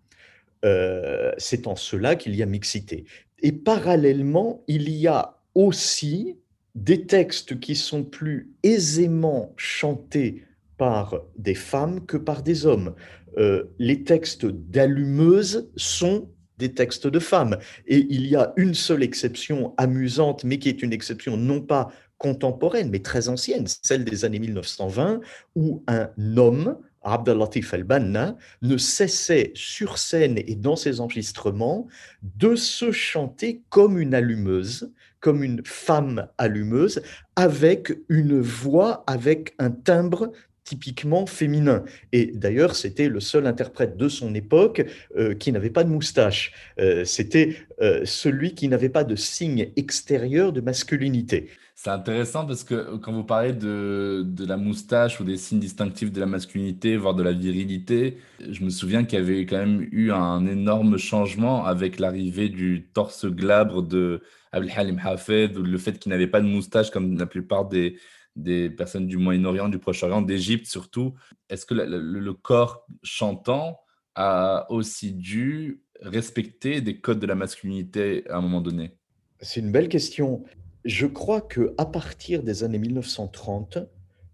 [0.64, 3.04] Euh, c'est en cela qu'il y a mixité.
[3.40, 6.36] Et parallèlement, il y a aussi
[6.74, 10.44] des textes qui sont plus aisément chantés
[10.76, 12.94] par des femmes que par des hommes.
[13.36, 17.56] Euh, les textes d'allumeuses sont des textes de femmes.
[17.86, 21.88] Et il y a une seule exception amusante, mais qui est une exception non pas
[22.18, 25.20] contemporaine, mais très ancienne, celle des années 1920,
[25.54, 31.86] où un homme, Abdellatif El-Banna, ne cessait sur scène et dans ses enregistrements
[32.22, 37.00] de se chanter comme une allumeuse, comme une femme allumeuse,
[37.36, 40.32] avec une voix, avec un timbre
[40.68, 41.82] typiquement féminin.
[42.12, 44.84] Et d'ailleurs, c'était le seul interprète de son époque
[45.16, 46.52] euh, qui n'avait pas de moustache.
[46.78, 51.48] Euh, c'était euh, celui qui n'avait pas de signe extérieur de masculinité.
[51.74, 56.20] C'est intéressant parce que quand vous parlez de, la moustache ou des signes distinctifs de
[56.20, 58.18] la masculinité, voire de la virilité,
[58.50, 62.88] je me souviens qu'il y avait quand même eu un énorme changement avec l'arrivée du
[62.92, 64.20] torse glabre de
[64.52, 67.96] Abdelhalim Hafed, ou le fait qu'il n'avait pas de moustache comme la plupart des,
[68.38, 71.14] des personnes du Moyen-Orient, du Proche-Orient, d'Égypte surtout.
[71.50, 73.80] Est-ce que le, corps chantant
[74.14, 78.96] a aussi dû respecter des codes de la masculinité à un moment donné?
[79.40, 80.44] C'est une belle question.
[80.84, 83.78] Je crois que à partir des années 1930,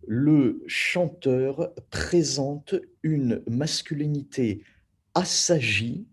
[0.07, 4.63] le chanteur présente une masculinité
[5.15, 6.07] assagie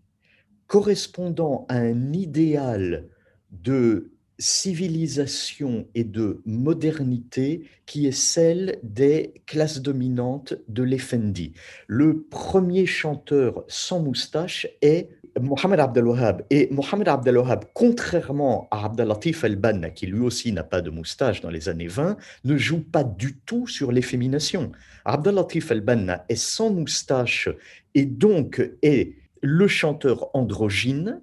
[0.66, 3.10] correspondant à un idéal
[3.50, 11.52] de civilisation et de modernité qui est celle des classes dominantes de l'Effendi.
[11.86, 16.42] Le premier chanteur sans moustache est Mohamed Abdel Wahab.
[16.50, 21.40] Et Mohamed Abdel Wahab, contrairement à Abdelatif El-Banna, qui lui aussi n'a pas de moustache
[21.40, 24.72] dans les années 20, ne joue pas du tout sur l'effémination.
[25.04, 27.48] Abdelatif El-Banna est sans moustache
[27.94, 31.20] et donc est le chanteur androgyne.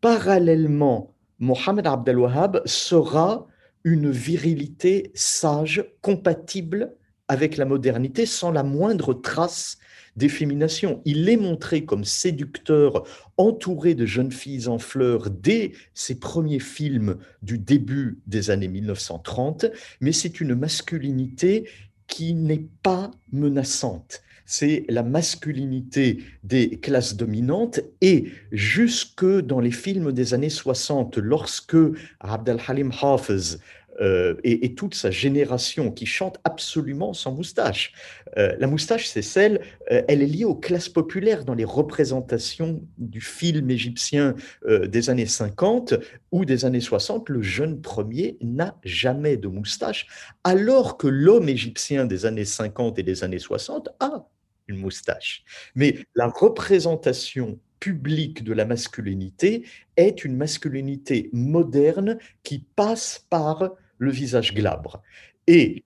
[0.00, 3.46] Parallèlement, Mohamed Abdel Wahab sera
[3.84, 6.94] une virilité sage, compatible
[7.28, 9.78] avec la modernité, sans la moindre trace
[10.16, 11.02] d'effémination.
[11.04, 13.04] Il est montré comme séducteur,
[13.36, 19.66] entouré de jeunes filles en fleurs dès ses premiers films du début des années 1930,
[20.00, 21.68] mais c'est une masculinité
[22.06, 30.12] qui n'est pas menaçante c'est la masculinité des classes dominantes et jusque dans les films
[30.12, 31.76] des années 60, lorsque
[32.20, 33.58] Abdel Halim Hafez
[34.00, 37.92] euh, et, toute sa génération qui chante absolument sans moustache.
[38.36, 39.60] Euh, la moustache, c'est celle,
[39.90, 44.34] euh, elle est liée aux classes populaires dans les représentations du film égyptien
[44.68, 45.94] des années 50
[46.30, 47.28] ou des années 60.
[47.28, 50.06] Le jeune premier n'a jamais de moustache,
[50.44, 54.26] alors que l'homme égyptien des années 50 et des années 60 a
[54.68, 55.44] une moustache.
[55.74, 64.10] Mais la représentation publique de la masculinité est une masculinité moderne qui passe par le
[64.10, 65.02] visage glabre.
[65.46, 65.84] Et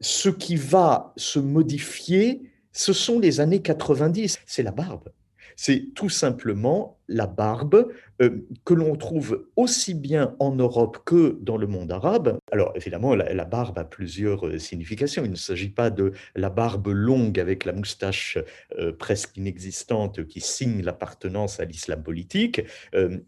[0.00, 5.10] ce qui va se modifier, ce sont les années 90, c'est la barbe.
[5.56, 7.88] C'est tout simplement la barbe
[8.20, 12.38] euh, que l'on trouve aussi bien en Europe que dans le monde arabe.
[12.50, 15.24] Alors évidemment, la, barbe a plusieurs euh, significations.
[15.24, 18.38] Il ne s'agit pas de la barbe longue avec la moustache
[18.78, 22.62] euh, presque inexistante qui signe l'appartenance à l'islam politique.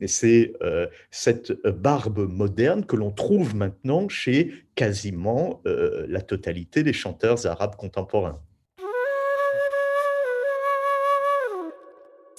[0.07, 0.53] C'est
[1.11, 8.41] cette barbe moderne que l'on trouve maintenant chez quasiment la totalité des chanteurs arabes contemporains.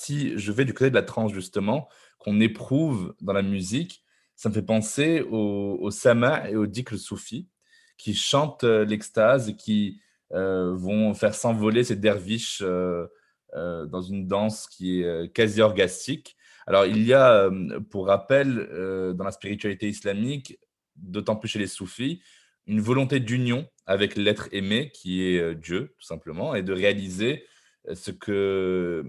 [0.09, 1.87] Si je vais du côté de la trance, justement,
[2.17, 4.03] qu'on éprouve dans la musique,
[4.35, 7.47] ça me fait penser au, Sama et au Dik Soufi,
[7.95, 10.01] qui chantent euh, l'extase qui
[10.31, 13.05] euh, vont faire s'envoler ces derviches euh,
[13.53, 16.35] dans une danse qui est quasi orgastique.
[16.65, 17.49] Alors, il y a,
[17.91, 18.69] pour rappel,
[19.15, 20.59] dans la spiritualité islamique,
[20.95, 22.21] d'autant plus chez les soufis,
[22.67, 27.43] une volonté d'union avec l'être aimé, qui est Dieu, tout simplement, et de réaliser
[27.91, 29.03] ce que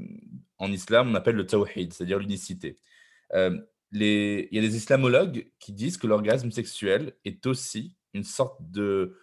[0.60, 2.76] en islam on appelle le tawhid, c'est-à-dire l'unicité.
[3.34, 3.58] Euh,
[3.92, 9.16] il y a des islamologues qui disent que l'orgasme sexuel est aussi une sorte de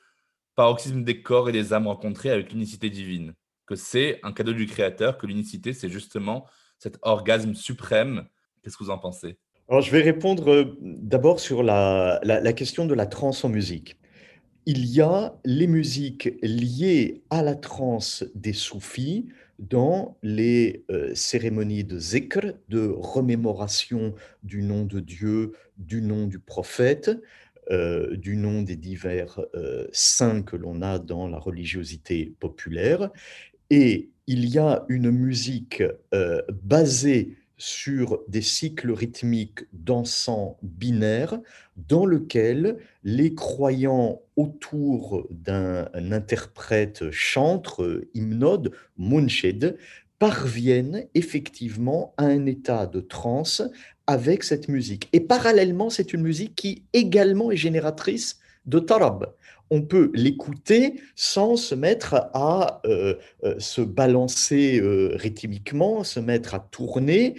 [0.56, 3.34] paroxysme des corps et des âmes rencontrés avec l'unicité divine,
[3.66, 6.46] que c'est un cadeau du Créateur, que l'unicité, c'est justement
[6.80, 8.28] cet orgasme suprême.
[8.62, 9.38] Qu'est-ce que vous en pensez?
[9.70, 13.98] Alors, je vais répondre euh, d'abord sur la, la, question de la trance en musique.
[14.66, 19.28] Il y a les musiques liées à la trance des soufis,
[19.60, 26.40] dans les euh, cérémonies de zikr, de remémoration du nom de Dieu, du nom du
[26.40, 27.12] prophète,
[27.72, 33.10] euh, du nom des divers euh, saints que l'on a dans la religiosité populaire.
[33.70, 35.84] Et il y a une musique
[36.64, 41.40] basée sur des cycles rythmiques d'encens binaires
[41.76, 49.78] dans lequel les croyants autour d'un interprète chantre, hymnode, munshed,
[50.20, 53.64] parviennent effectivement à un état de transe
[54.08, 55.10] avec cette musique.
[55.14, 59.34] Et parallèlement, c'est une musique qui également est génératrice de tarab
[59.70, 66.56] on peut l'écouter sans se mettre à euh, euh, se balancer euh, rythmiquement, se mettre
[66.56, 67.36] à tourner,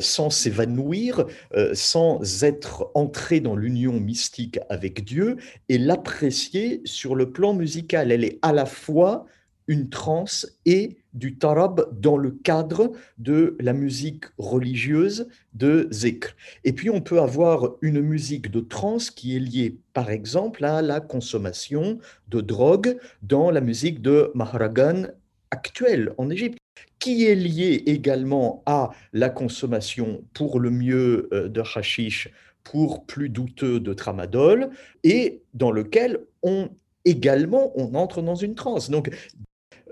[0.00, 1.26] sans s'évanouir,
[1.72, 5.38] sans être entré dans l'union mystique avec Dieu
[5.68, 8.12] et l'apprécier sur le plan musical.
[8.12, 9.26] Elle est à la fois
[9.68, 16.36] une transe et du tarab dans le cadre de la musique religieuse de zikr.
[16.64, 20.82] Et puis on peut avoir une musique de trance qui est liée par exemple à
[20.82, 21.98] la consommation
[22.28, 25.06] de drogue dans la musique de Maharagan
[25.50, 26.58] actuelle en Égypte
[26.98, 32.30] qui est liée également à la consommation pour le mieux euh, de hashish,
[32.64, 34.70] pour plus douteux de tramadol,
[35.04, 36.68] et dans lequel on
[37.04, 38.90] également on entre dans une transe.
[38.90, 39.10] Donc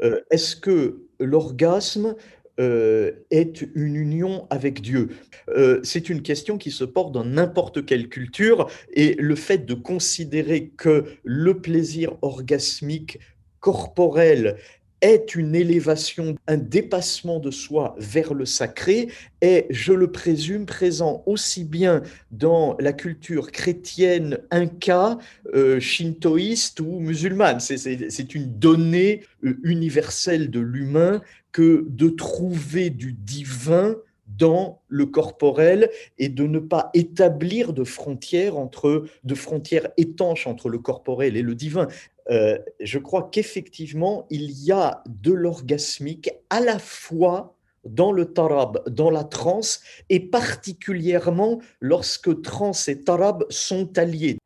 [0.03, 2.15] euh, est-ce que l'orgasme
[2.61, 5.11] euh, est une union avec Dieu?
[5.49, 9.75] Euh, C'est une question qui se porte dans n'importe quelle culture et le fait de
[9.75, 13.19] considérer que le plaisir orgasmique
[13.61, 14.57] corporel
[15.05, 19.09] est une élévation, un dépassement de soi vers le sacré,
[19.43, 25.19] est, je le présume, présent aussi bien dans la culture chrétienne, inca,
[25.55, 27.61] euh, shintoïste ou musulmane.
[27.61, 31.21] C'est une donnée euh, universelle de l'humain
[31.53, 33.97] que de trouver du divin
[34.27, 40.69] dans le corporel et de ne pas établir de frontières entre de frontières étanches entre
[40.69, 41.89] le corporel et le divin.
[42.31, 48.83] Euh, je crois qu'effectivement, il y a de l'orgasmique à la fois dans le tarab,
[48.89, 54.39] dans la transe, et particulièrement lorsque transe et tarab sont alliés.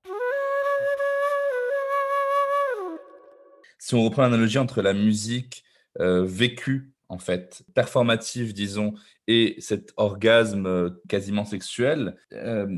[3.79, 5.65] Si on reprend l'analogie entre la musique
[6.01, 8.95] euh, vécue, en fait, performative, disons,
[9.27, 12.17] et cet orgasme euh, quasiment sexuel,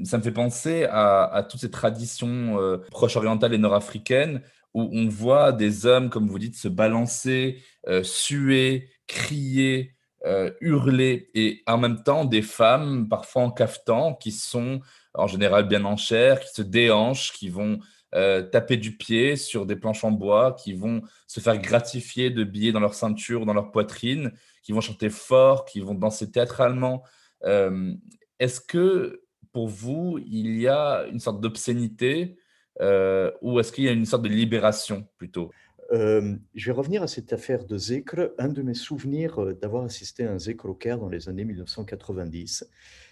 [0.05, 2.59] ça me fait penser à, toutes ces traditions
[2.91, 4.43] proche orientales et nord-africaines
[4.75, 9.95] où on voit des hommes, comme vous dites, se balancer, euh, suer, crier,
[10.27, 14.81] euh, hurler, et en même temps des femmes, parfois en cafetan, qui sont
[15.15, 17.81] en général bien en chair, qui se déhanchent, qui vont
[18.15, 22.45] euh, taper du pied sur des planches en bois, qui vont se faire gratifier de
[22.45, 24.33] billets dans leur ceinture, dans leur poitrine,
[24.63, 27.03] qui vont chanter fort, qui vont danser théâtralement.
[28.39, 32.37] Est-ce que pour vous, il y a une sorte d'obscénité
[32.81, 35.51] euh, ou est-ce qu'il y a une sorte de libération plutôt?
[35.93, 38.31] Euh, je vais revenir à cette affaire de Zekr.
[38.39, 41.45] Un de mes souvenirs euh, d'avoir assisté à un Zekr au Caire dans les années
[41.45, 42.69] 1990,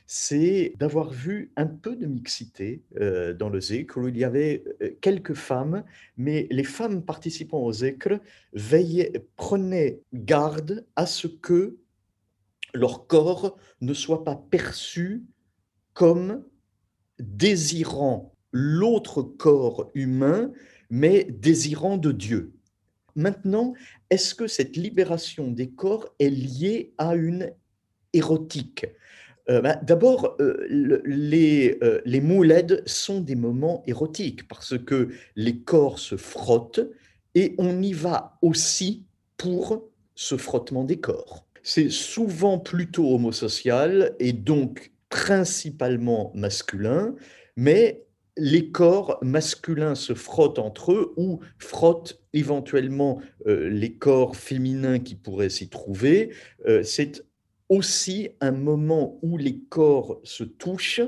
[0.07, 4.65] c'est d'avoir vu un peu de mixité euh, dans le Zekr, où il y avait
[5.01, 5.83] quelques femmes,
[6.17, 7.73] mais les femmes participant au
[8.53, 11.79] veillaient, prenaient garde à ce que
[12.75, 15.25] leur corps ne soit pas perçu
[15.95, 16.45] comme
[17.19, 20.53] désirant l'autre corps humain,
[20.91, 22.58] mais désirant de Dieu.
[23.19, 23.75] Maintenant,
[24.11, 27.53] est-ce que cette libération des corps est liée à une
[28.13, 28.87] érotique?
[29.51, 30.65] Euh, bah, D'abord, euh,
[31.05, 36.89] les, euh, les mouleds sont des moments érotiques parce que les corps se frottent
[37.35, 39.05] et on y va aussi
[39.37, 41.45] pour ce frottement des corps.
[41.65, 47.17] C'est souvent plutôt homosocial et donc principalement masculin,
[47.57, 48.07] mais
[48.37, 55.15] les corps masculins se frottent entre eux ou frottent éventuellement euh, les corps féminins qui
[55.15, 56.33] pourraient s'y trouver.
[56.67, 57.25] Euh, c'est
[57.69, 61.03] aussi un moment où les corps se touchent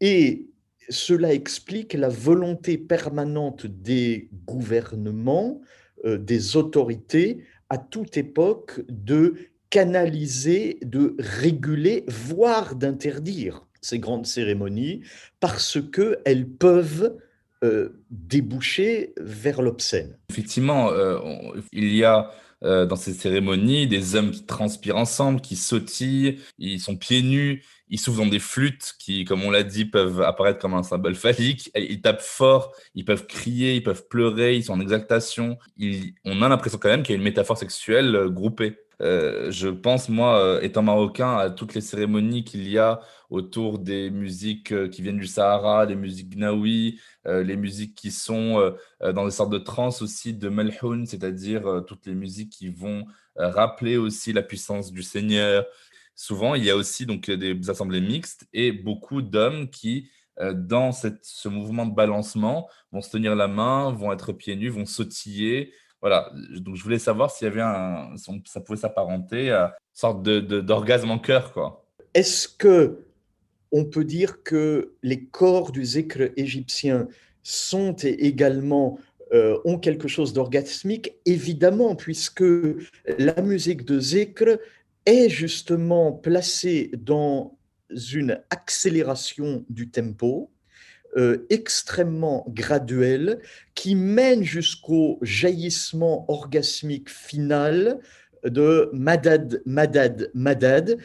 [0.00, 0.48] et
[0.88, 5.60] cela explique la volonté permanente des gouvernements,
[6.04, 9.34] euh, des autorités, à toute époque, de
[9.70, 15.00] canaliser, de réguler, voire d'interdire ces grandes cérémonies
[15.40, 17.16] parce qu'elles peuvent
[17.62, 20.18] euh, déboucher vers l'obscène.
[20.30, 21.18] Effectivement, euh,
[21.72, 22.32] il y a
[22.64, 27.64] euh, dans ces cérémonies des hommes qui transpirent ensemble, qui sautillent, ils sont pieds nus,
[27.88, 31.14] ils soufflent dans des flûtes qui, comme on l'a dit, peuvent apparaître comme un symbole
[31.14, 31.70] phallique.
[31.76, 35.56] Ils tapent fort, ils peuvent crier, ils peuvent pleurer, ils sont en exaltation.
[36.24, 38.76] on a l'impression quand même qu'il y a une métaphore sexuelle groupée.
[39.02, 43.00] Euh, je pense, moi, euh, étant marocain, à toutes les cérémonies qu'il y a
[43.30, 48.74] autour des musiques euh, qui viennent du Sahara, les musiques gnawi, les musiques qui sont
[49.00, 53.04] dans des sortes de trance aussi, de melhoun, c'est-à-dire toutes les musiques qui vont
[53.36, 55.64] rappeler aussi la puissance du Seigneur.
[56.16, 60.10] Souvent, il y a aussi donc des assemblées mixtes et beaucoup d'hommes qui
[60.52, 64.86] dans ce mouvement de balancement, vont se tenir la main, vont être pieds nus, vont
[64.86, 65.72] sautiller,
[66.02, 68.10] voilà, donc je voulais savoir s'il y avait un,
[68.44, 71.86] ça pouvait s'apparenter à une sorte d'orgasme de, en cœur, quoi.
[72.12, 72.98] Est-ce que
[73.70, 77.08] on peut dire que les corps du zikr égyptien
[77.42, 78.98] sont également
[79.32, 81.14] euh, ont quelque chose d'orgasmique?
[81.24, 82.44] Évidemment, puisque
[83.18, 84.58] la musique de zikr
[85.06, 87.56] est justement placée dans
[87.90, 90.50] une accélération du tempo,
[91.16, 93.40] euh, extrêmement graduel
[93.74, 98.00] qui mène jusqu'au jaillissement orgasmique final
[98.44, 100.98] de Madad, Madad, Madad.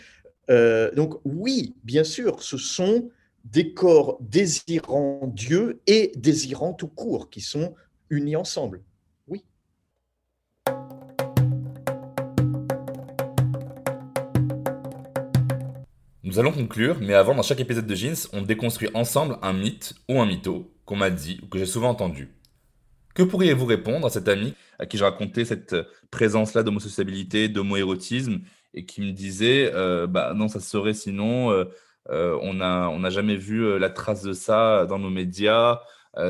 [0.49, 3.09] Euh, donc oui, bien sûr, ce sont
[3.43, 7.75] des corps désirant Dieu et désirant tout court qui sont
[8.09, 8.81] unis ensemble.
[16.27, 19.93] Nous allons conclure, mais avant, dans chaque épisode de Jeans, on déconstruit ensemble un mythe
[20.09, 22.27] ou un mytho qu'on m'a dit ou que j'ai souvent entendu.
[23.15, 25.73] Que pourriez-vous répondre à cet ami à qui je racontais cette
[26.11, 28.41] présence-là d'homosociabilité, d'homoérotisme,
[28.73, 31.63] et qui me disait euh, bah non, ça serait sinon, euh,
[32.09, 35.79] euh, on n'a jamais vu la trace de ça dans nos médias,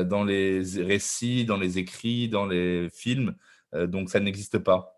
[0.04, 3.34] dans les récits, dans les écrits, dans les films,
[3.74, 4.96] donc ça n'existe pas.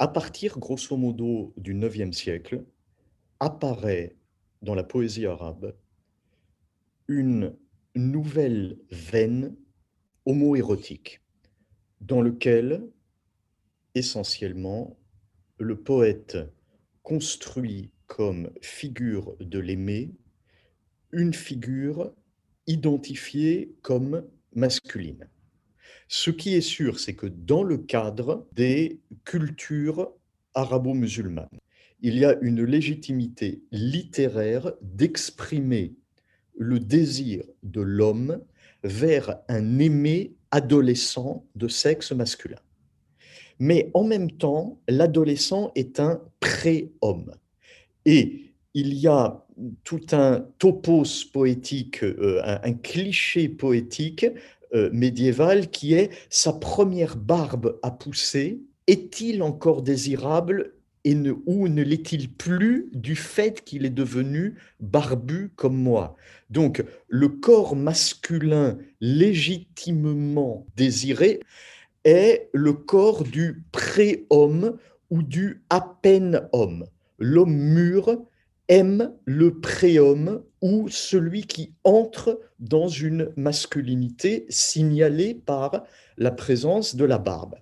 [0.00, 2.64] À partir, grosso modo, du 9e siècle,
[3.42, 4.14] apparaît
[4.62, 5.74] dans la poésie arabe
[7.08, 7.56] une
[7.96, 9.56] nouvelle veine
[10.26, 11.20] homoérotique
[12.00, 12.88] dans lequel
[13.96, 14.96] essentiellement
[15.58, 16.38] le poète
[17.02, 20.14] construit comme figure de l'aimé
[21.10, 22.14] une figure
[22.68, 24.24] identifiée comme
[24.54, 25.28] masculine.
[26.06, 30.12] Ce qui est sûr, c'est que dans le cadre des cultures
[30.54, 31.58] arabo-musulmanes,
[32.02, 35.94] il y a une légitimité littéraire d'exprimer
[36.56, 38.40] le désir de l'homme
[38.84, 42.58] vers un aimé adolescent de sexe masculin.
[43.58, 47.32] Mais en même temps, l'adolescent est un pré-homme.
[48.04, 49.46] Et il y a
[49.84, 54.26] tout un topos poétique, euh, un, cliché poétique
[54.74, 58.60] euh, médiéval qui est sa première barbe à pousser.
[58.88, 60.74] Est-il encore désirable
[61.04, 66.16] et ne, ne l'est-il plus du fait qu'il est devenu barbu comme moi?
[66.50, 71.40] Donc, le corps masculin légitimement désiré
[72.04, 74.76] est le corps du pré-homme
[75.10, 76.86] ou du à peine homme.
[77.18, 78.16] L'homme mûr
[78.68, 85.84] aime le préhomme ou celui qui entre dans une masculinité signalée par
[86.16, 87.56] la présence de la barbe.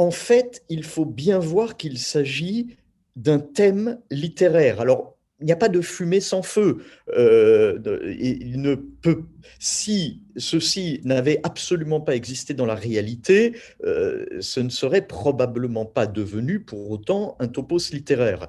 [0.00, 2.78] En fait, il faut bien voir qu'il s'agit
[3.16, 4.80] d'un thème littéraire.
[4.80, 6.78] Alors, il n'y a pas de fumée sans feu.
[7.14, 7.78] Euh,
[8.18, 9.24] il ne peut,
[9.58, 16.06] si ceci n'avait absolument pas existé dans la réalité, euh, ce ne serait probablement pas
[16.06, 18.48] devenu pour autant un topos littéraire.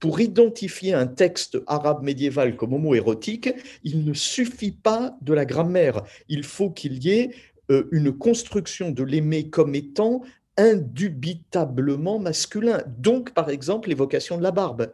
[0.00, 3.50] Pour identifier un texte arabe médiéval comme homo-érotique,
[3.84, 6.04] il ne suffit pas de la grammaire.
[6.30, 7.30] Il faut qu'il y ait
[7.70, 10.22] euh, une construction de l'aimer comme étant
[10.56, 12.82] indubitablement masculin.
[12.98, 14.92] Donc, par exemple, l'évocation de la barbe.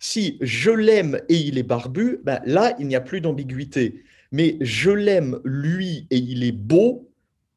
[0.00, 4.02] Si je l'aime et il est barbu, ben là, il n'y a plus d'ambiguïté.
[4.32, 7.08] Mais je l'aime lui et il est beau,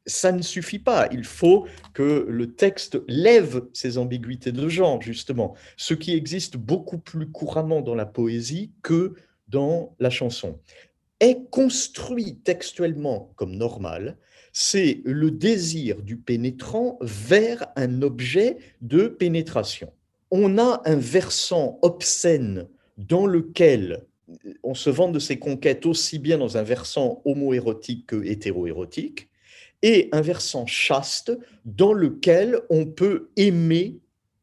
[0.06, 1.08] ça ne suffit pas.
[1.10, 6.98] Il faut que le texte lève ces ambiguïtés de genre, justement, ce qui existe beaucoup
[6.98, 9.14] plus couramment dans la poésie que
[9.48, 10.60] dans la chanson.
[11.18, 14.18] Est construit textuellement comme normal,
[14.58, 19.92] c'est le désir du pénétrant vers un objet de pénétration.
[20.30, 24.06] On a un versant obscène dans lequel
[24.62, 29.28] on se vante de ses conquêtes aussi bien dans un versant homo-érotique que hétéro-érotique,
[29.82, 33.98] et un versant chaste dans lequel on peut aimer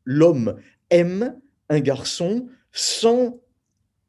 [0.05, 0.57] l'homme,
[0.91, 1.35] aime
[1.69, 3.41] un garçon sans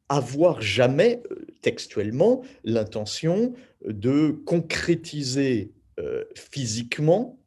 [0.07, 3.53] avoir jamais euh, textuellement l'intention
[3.83, 7.39] de concrétiser euh, physiquement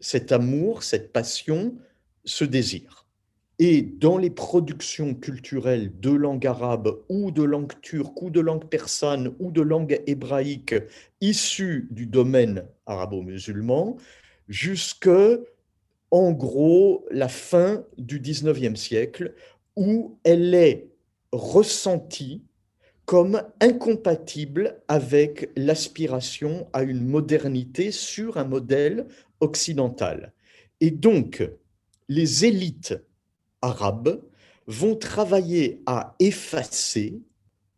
[0.00, 1.76] cet amour, cette passion,
[2.24, 3.06] ce désir.
[3.58, 8.64] Et dans les productions culturelles de langue arabe ou de langue turque ou de langue
[8.64, 10.74] persane ou de langue hébraïque
[11.20, 13.96] issues du domaine arabo-musulman,
[14.48, 15.08] jusque,
[16.10, 19.34] en gros, la fin du XIXe siècle,
[19.76, 20.88] où elle est
[21.30, 22.42] ressentie
[23.06, 29.06] comme incompatible avec l'aspiration à une modernité sur un modèle
[29.40, 30.32] occidental.
[30.80, 31.42] Et donc,
[32.08, 32.94] les élites
[33.60, 34.22] arabes
[34.66, 37.20] vont travailler à effacer,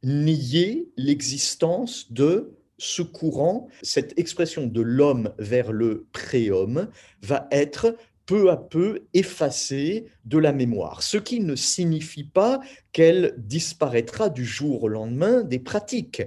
[0.02, 3.68] nier l'existence de ce courant.
[3.82, 6.88] Cette expression de l'homme vers le préhomme
[7.22, 7.96] va être
[8.26, 12.60] peu à peu effacée de la mémoire, ce qui ne signifie pas
[12.92, 16.22] qu'elle disparaîtra du jour au lendemain des pratiques,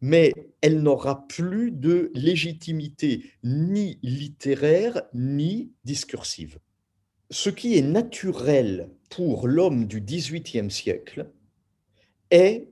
[0.00, 6.58] mais elle n'aura plus de légitimité ni littéraire ni discursive.
[7.30, 11.30] Ce qui est naturel pour l'homme du XVIIIe siècle
[12.30, 12.68] est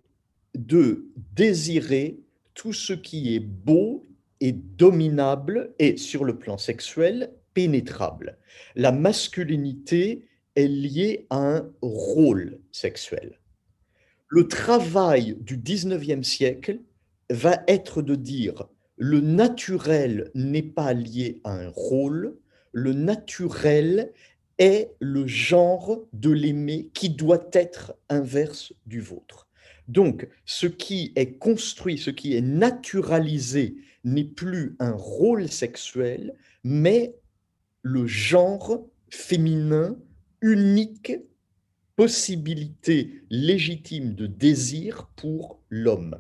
[0.56, 2.18] de désirer
[2.54, 4.06] tout ce qui est beau
[4.40, 8.38] et dominable et sur le plan sexuel pénétrable.
[8.76, 10.26] La masculinité
[10.56, 13.38] est liée à un rôle sexuel.
[14.28, 16.80] Le travail du XIXe siècle
[17.30, 22.36] va être de dire le naturel n'est pas lié à un rôle,
[22.72, 24.12] le naturel
[24.58, 29.46] est le genre de l'aimer qui doit être inverse du vôtre.
[29.86, 36.34] Donc, ce qui est construit, ce qui est naturalisé, n'est plus un rôle sexuel,
[36.64, 37.14] mais
[37.82, 39.96] le genre féminin
[40.40, 41.12] unique,
[41.96, 46.16] possibilité légitime de désir pour l'homme.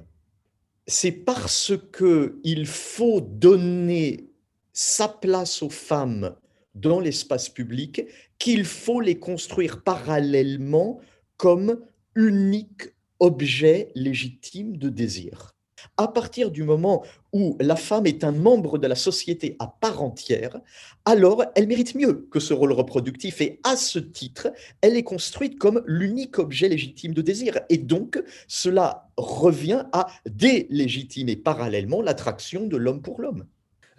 [0.86, 4.30] C'est parce que il faut donner
[4.72, 6.34] sa place aux femmes
[6.74, 8.02] dans l'espace public
[8.38, 11.00] qu'il faut les construire parallèlement
[11.36, 11.80] comme
[12.14, 12.88] unique
[13.20, 15.57] objet légitime de désir.
[15.96, 20.02] À partir du moment où la femme est un membre de la société à part
[20.02, 20.60] entière,
[21.04, 24.48] alors elle mérite mieux que ce rôle reproductif et à ce titre,
[24.80, 27.60] elle est construite comme l'unique objet légitime de désir.
[27.68, 33.46] Et donc, cela revient à délégitimer parallèlement l'attraction de l'homme pour l'homme.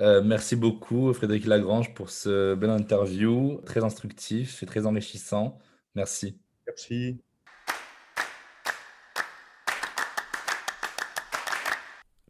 [0.01, 5.57] Euh, merci beaucoup, Frédéric Lagrange, pour ce bel interview, très instructif et très enrichissant.
[5.95, 6.39] Merci.
[6.65, 7.19] Merci.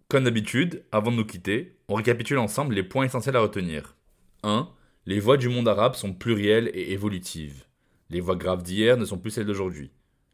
[0.10, 3.96] Comme d'habitude, avant de nous quitter, on récapitule ensemble les points essentiels à retenir.
[4.42, 4.68] 1.
[5.06, 7.66] Les voix du monde arabe sont plurielles et évolutives.
[8.10, 9.92] Les voix graves d'hier ne sont plus celles d'aujourd'hui.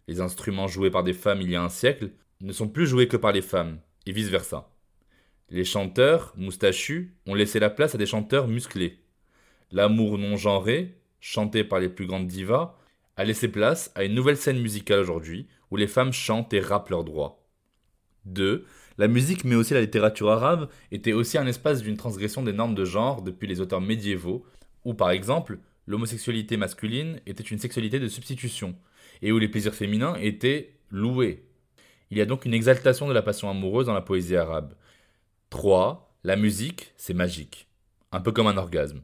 [0.08, 3.10] Les instruments joués par des femmes il y a un siècle ne sont plus joués
[3.10, 4.72] que par les femmes, et vice-versa.
[5.50, 9.02] Les chanteurs, moustachus, ont laissé la place à des chanteurs musclés.
[9.74, 12.78] L'amour non genré, chanté par les plus grandes divas,
[13.18, 16.92] a laissé place à une nouvelle scène musicale aujourd'hui où les femmes chantent et rappent
[16.92, 17.46] leurs droits.
[18.24, 18.66] 2.
[18.98, 22.76] La musique, mais aussi la littérature arabe, était aussi un espace d'une transgression des normes
[22.76, 24.46] de genre depuis les auteurs médiévaux,
[24.86, 28.76] où par exemple, l'homosexualité masculine était une sexualité de substitution,
[29.22, 31.46] et où les plaisirs féminins étaient loués.
[32.10, 34.76] Il y a donc une exaltation de la passion amoureuse dans la poésie arabe.
[35.50, 36.18] 3.
[36.24, 37.68] La musique, c'est magique.
[38.12, 39.02] Un peu comme un orgasme.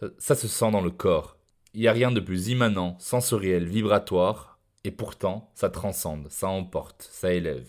[0.00, 1.36] Ça, ça se sent dans le corps.
[1.74, 7.08] Il n'y a rien de plus immanent, sensoriel, vibratoire, et pourtant, ça transcende, ça emporte,
[7.10, 7.68] ça élève.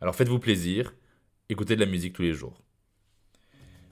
[0.00, 0.92] Alors faites-vous plaisir,
[1.50, 2.52] écoutez de la musique tous les jours.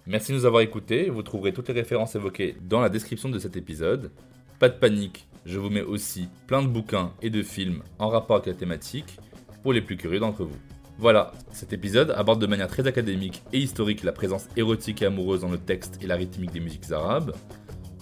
[0.06, 3.38] Merci de nous avoir écoutés, vous trouverez toutes les références évoquées dans la description de
[3.38, 4.12] cet épisode.
[4.58, 8.36] Pas de panique, je vous mets aussi plein de bouquins et de films en rapport
[8.36, 9.16] avec la thématique
[9.62, 10.56] pour les plus curieux d'entre vous.
[10.98, 15.40] Voilà, cet épisode aborde de manière très académique et historique la présence érotique et amoureuse
[15.40, 17.34] dans le texte et la rythmique des musiques arabes.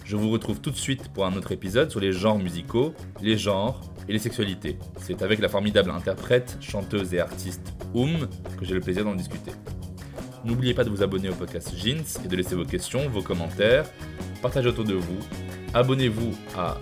[0.05, 3.39] Je vous retrouve tout de suite pour un autre épisode sur les genres musicaux, les
[3.39, 4.79] genres et les sexualités.
[4.99, 8.29] C'est avec la formidable interprète, chanteuse et artiste Oum
[8.59, 9.53] que j'ai le plaisir d'en discuter.
[10.45, 13.87] N'oubliez pas de vous abonner au podcast Jeans et de laisser vos questions, vos commentaires,
[14.43, 15.19] partagez autour de vous,
[15.73, 16.77] abonnez-vous à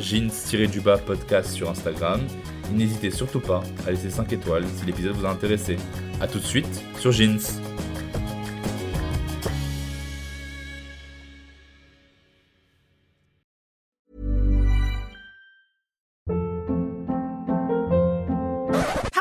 [0.00, 2.20] jeans-du-bas podcast sur Instagram
[2.68, 5.76] et n'hésitez surtout pas à laisser 5 étoiles si l'épisode vous a intéressé.
[6.20, 7.38] A tout de suite sur Jeans.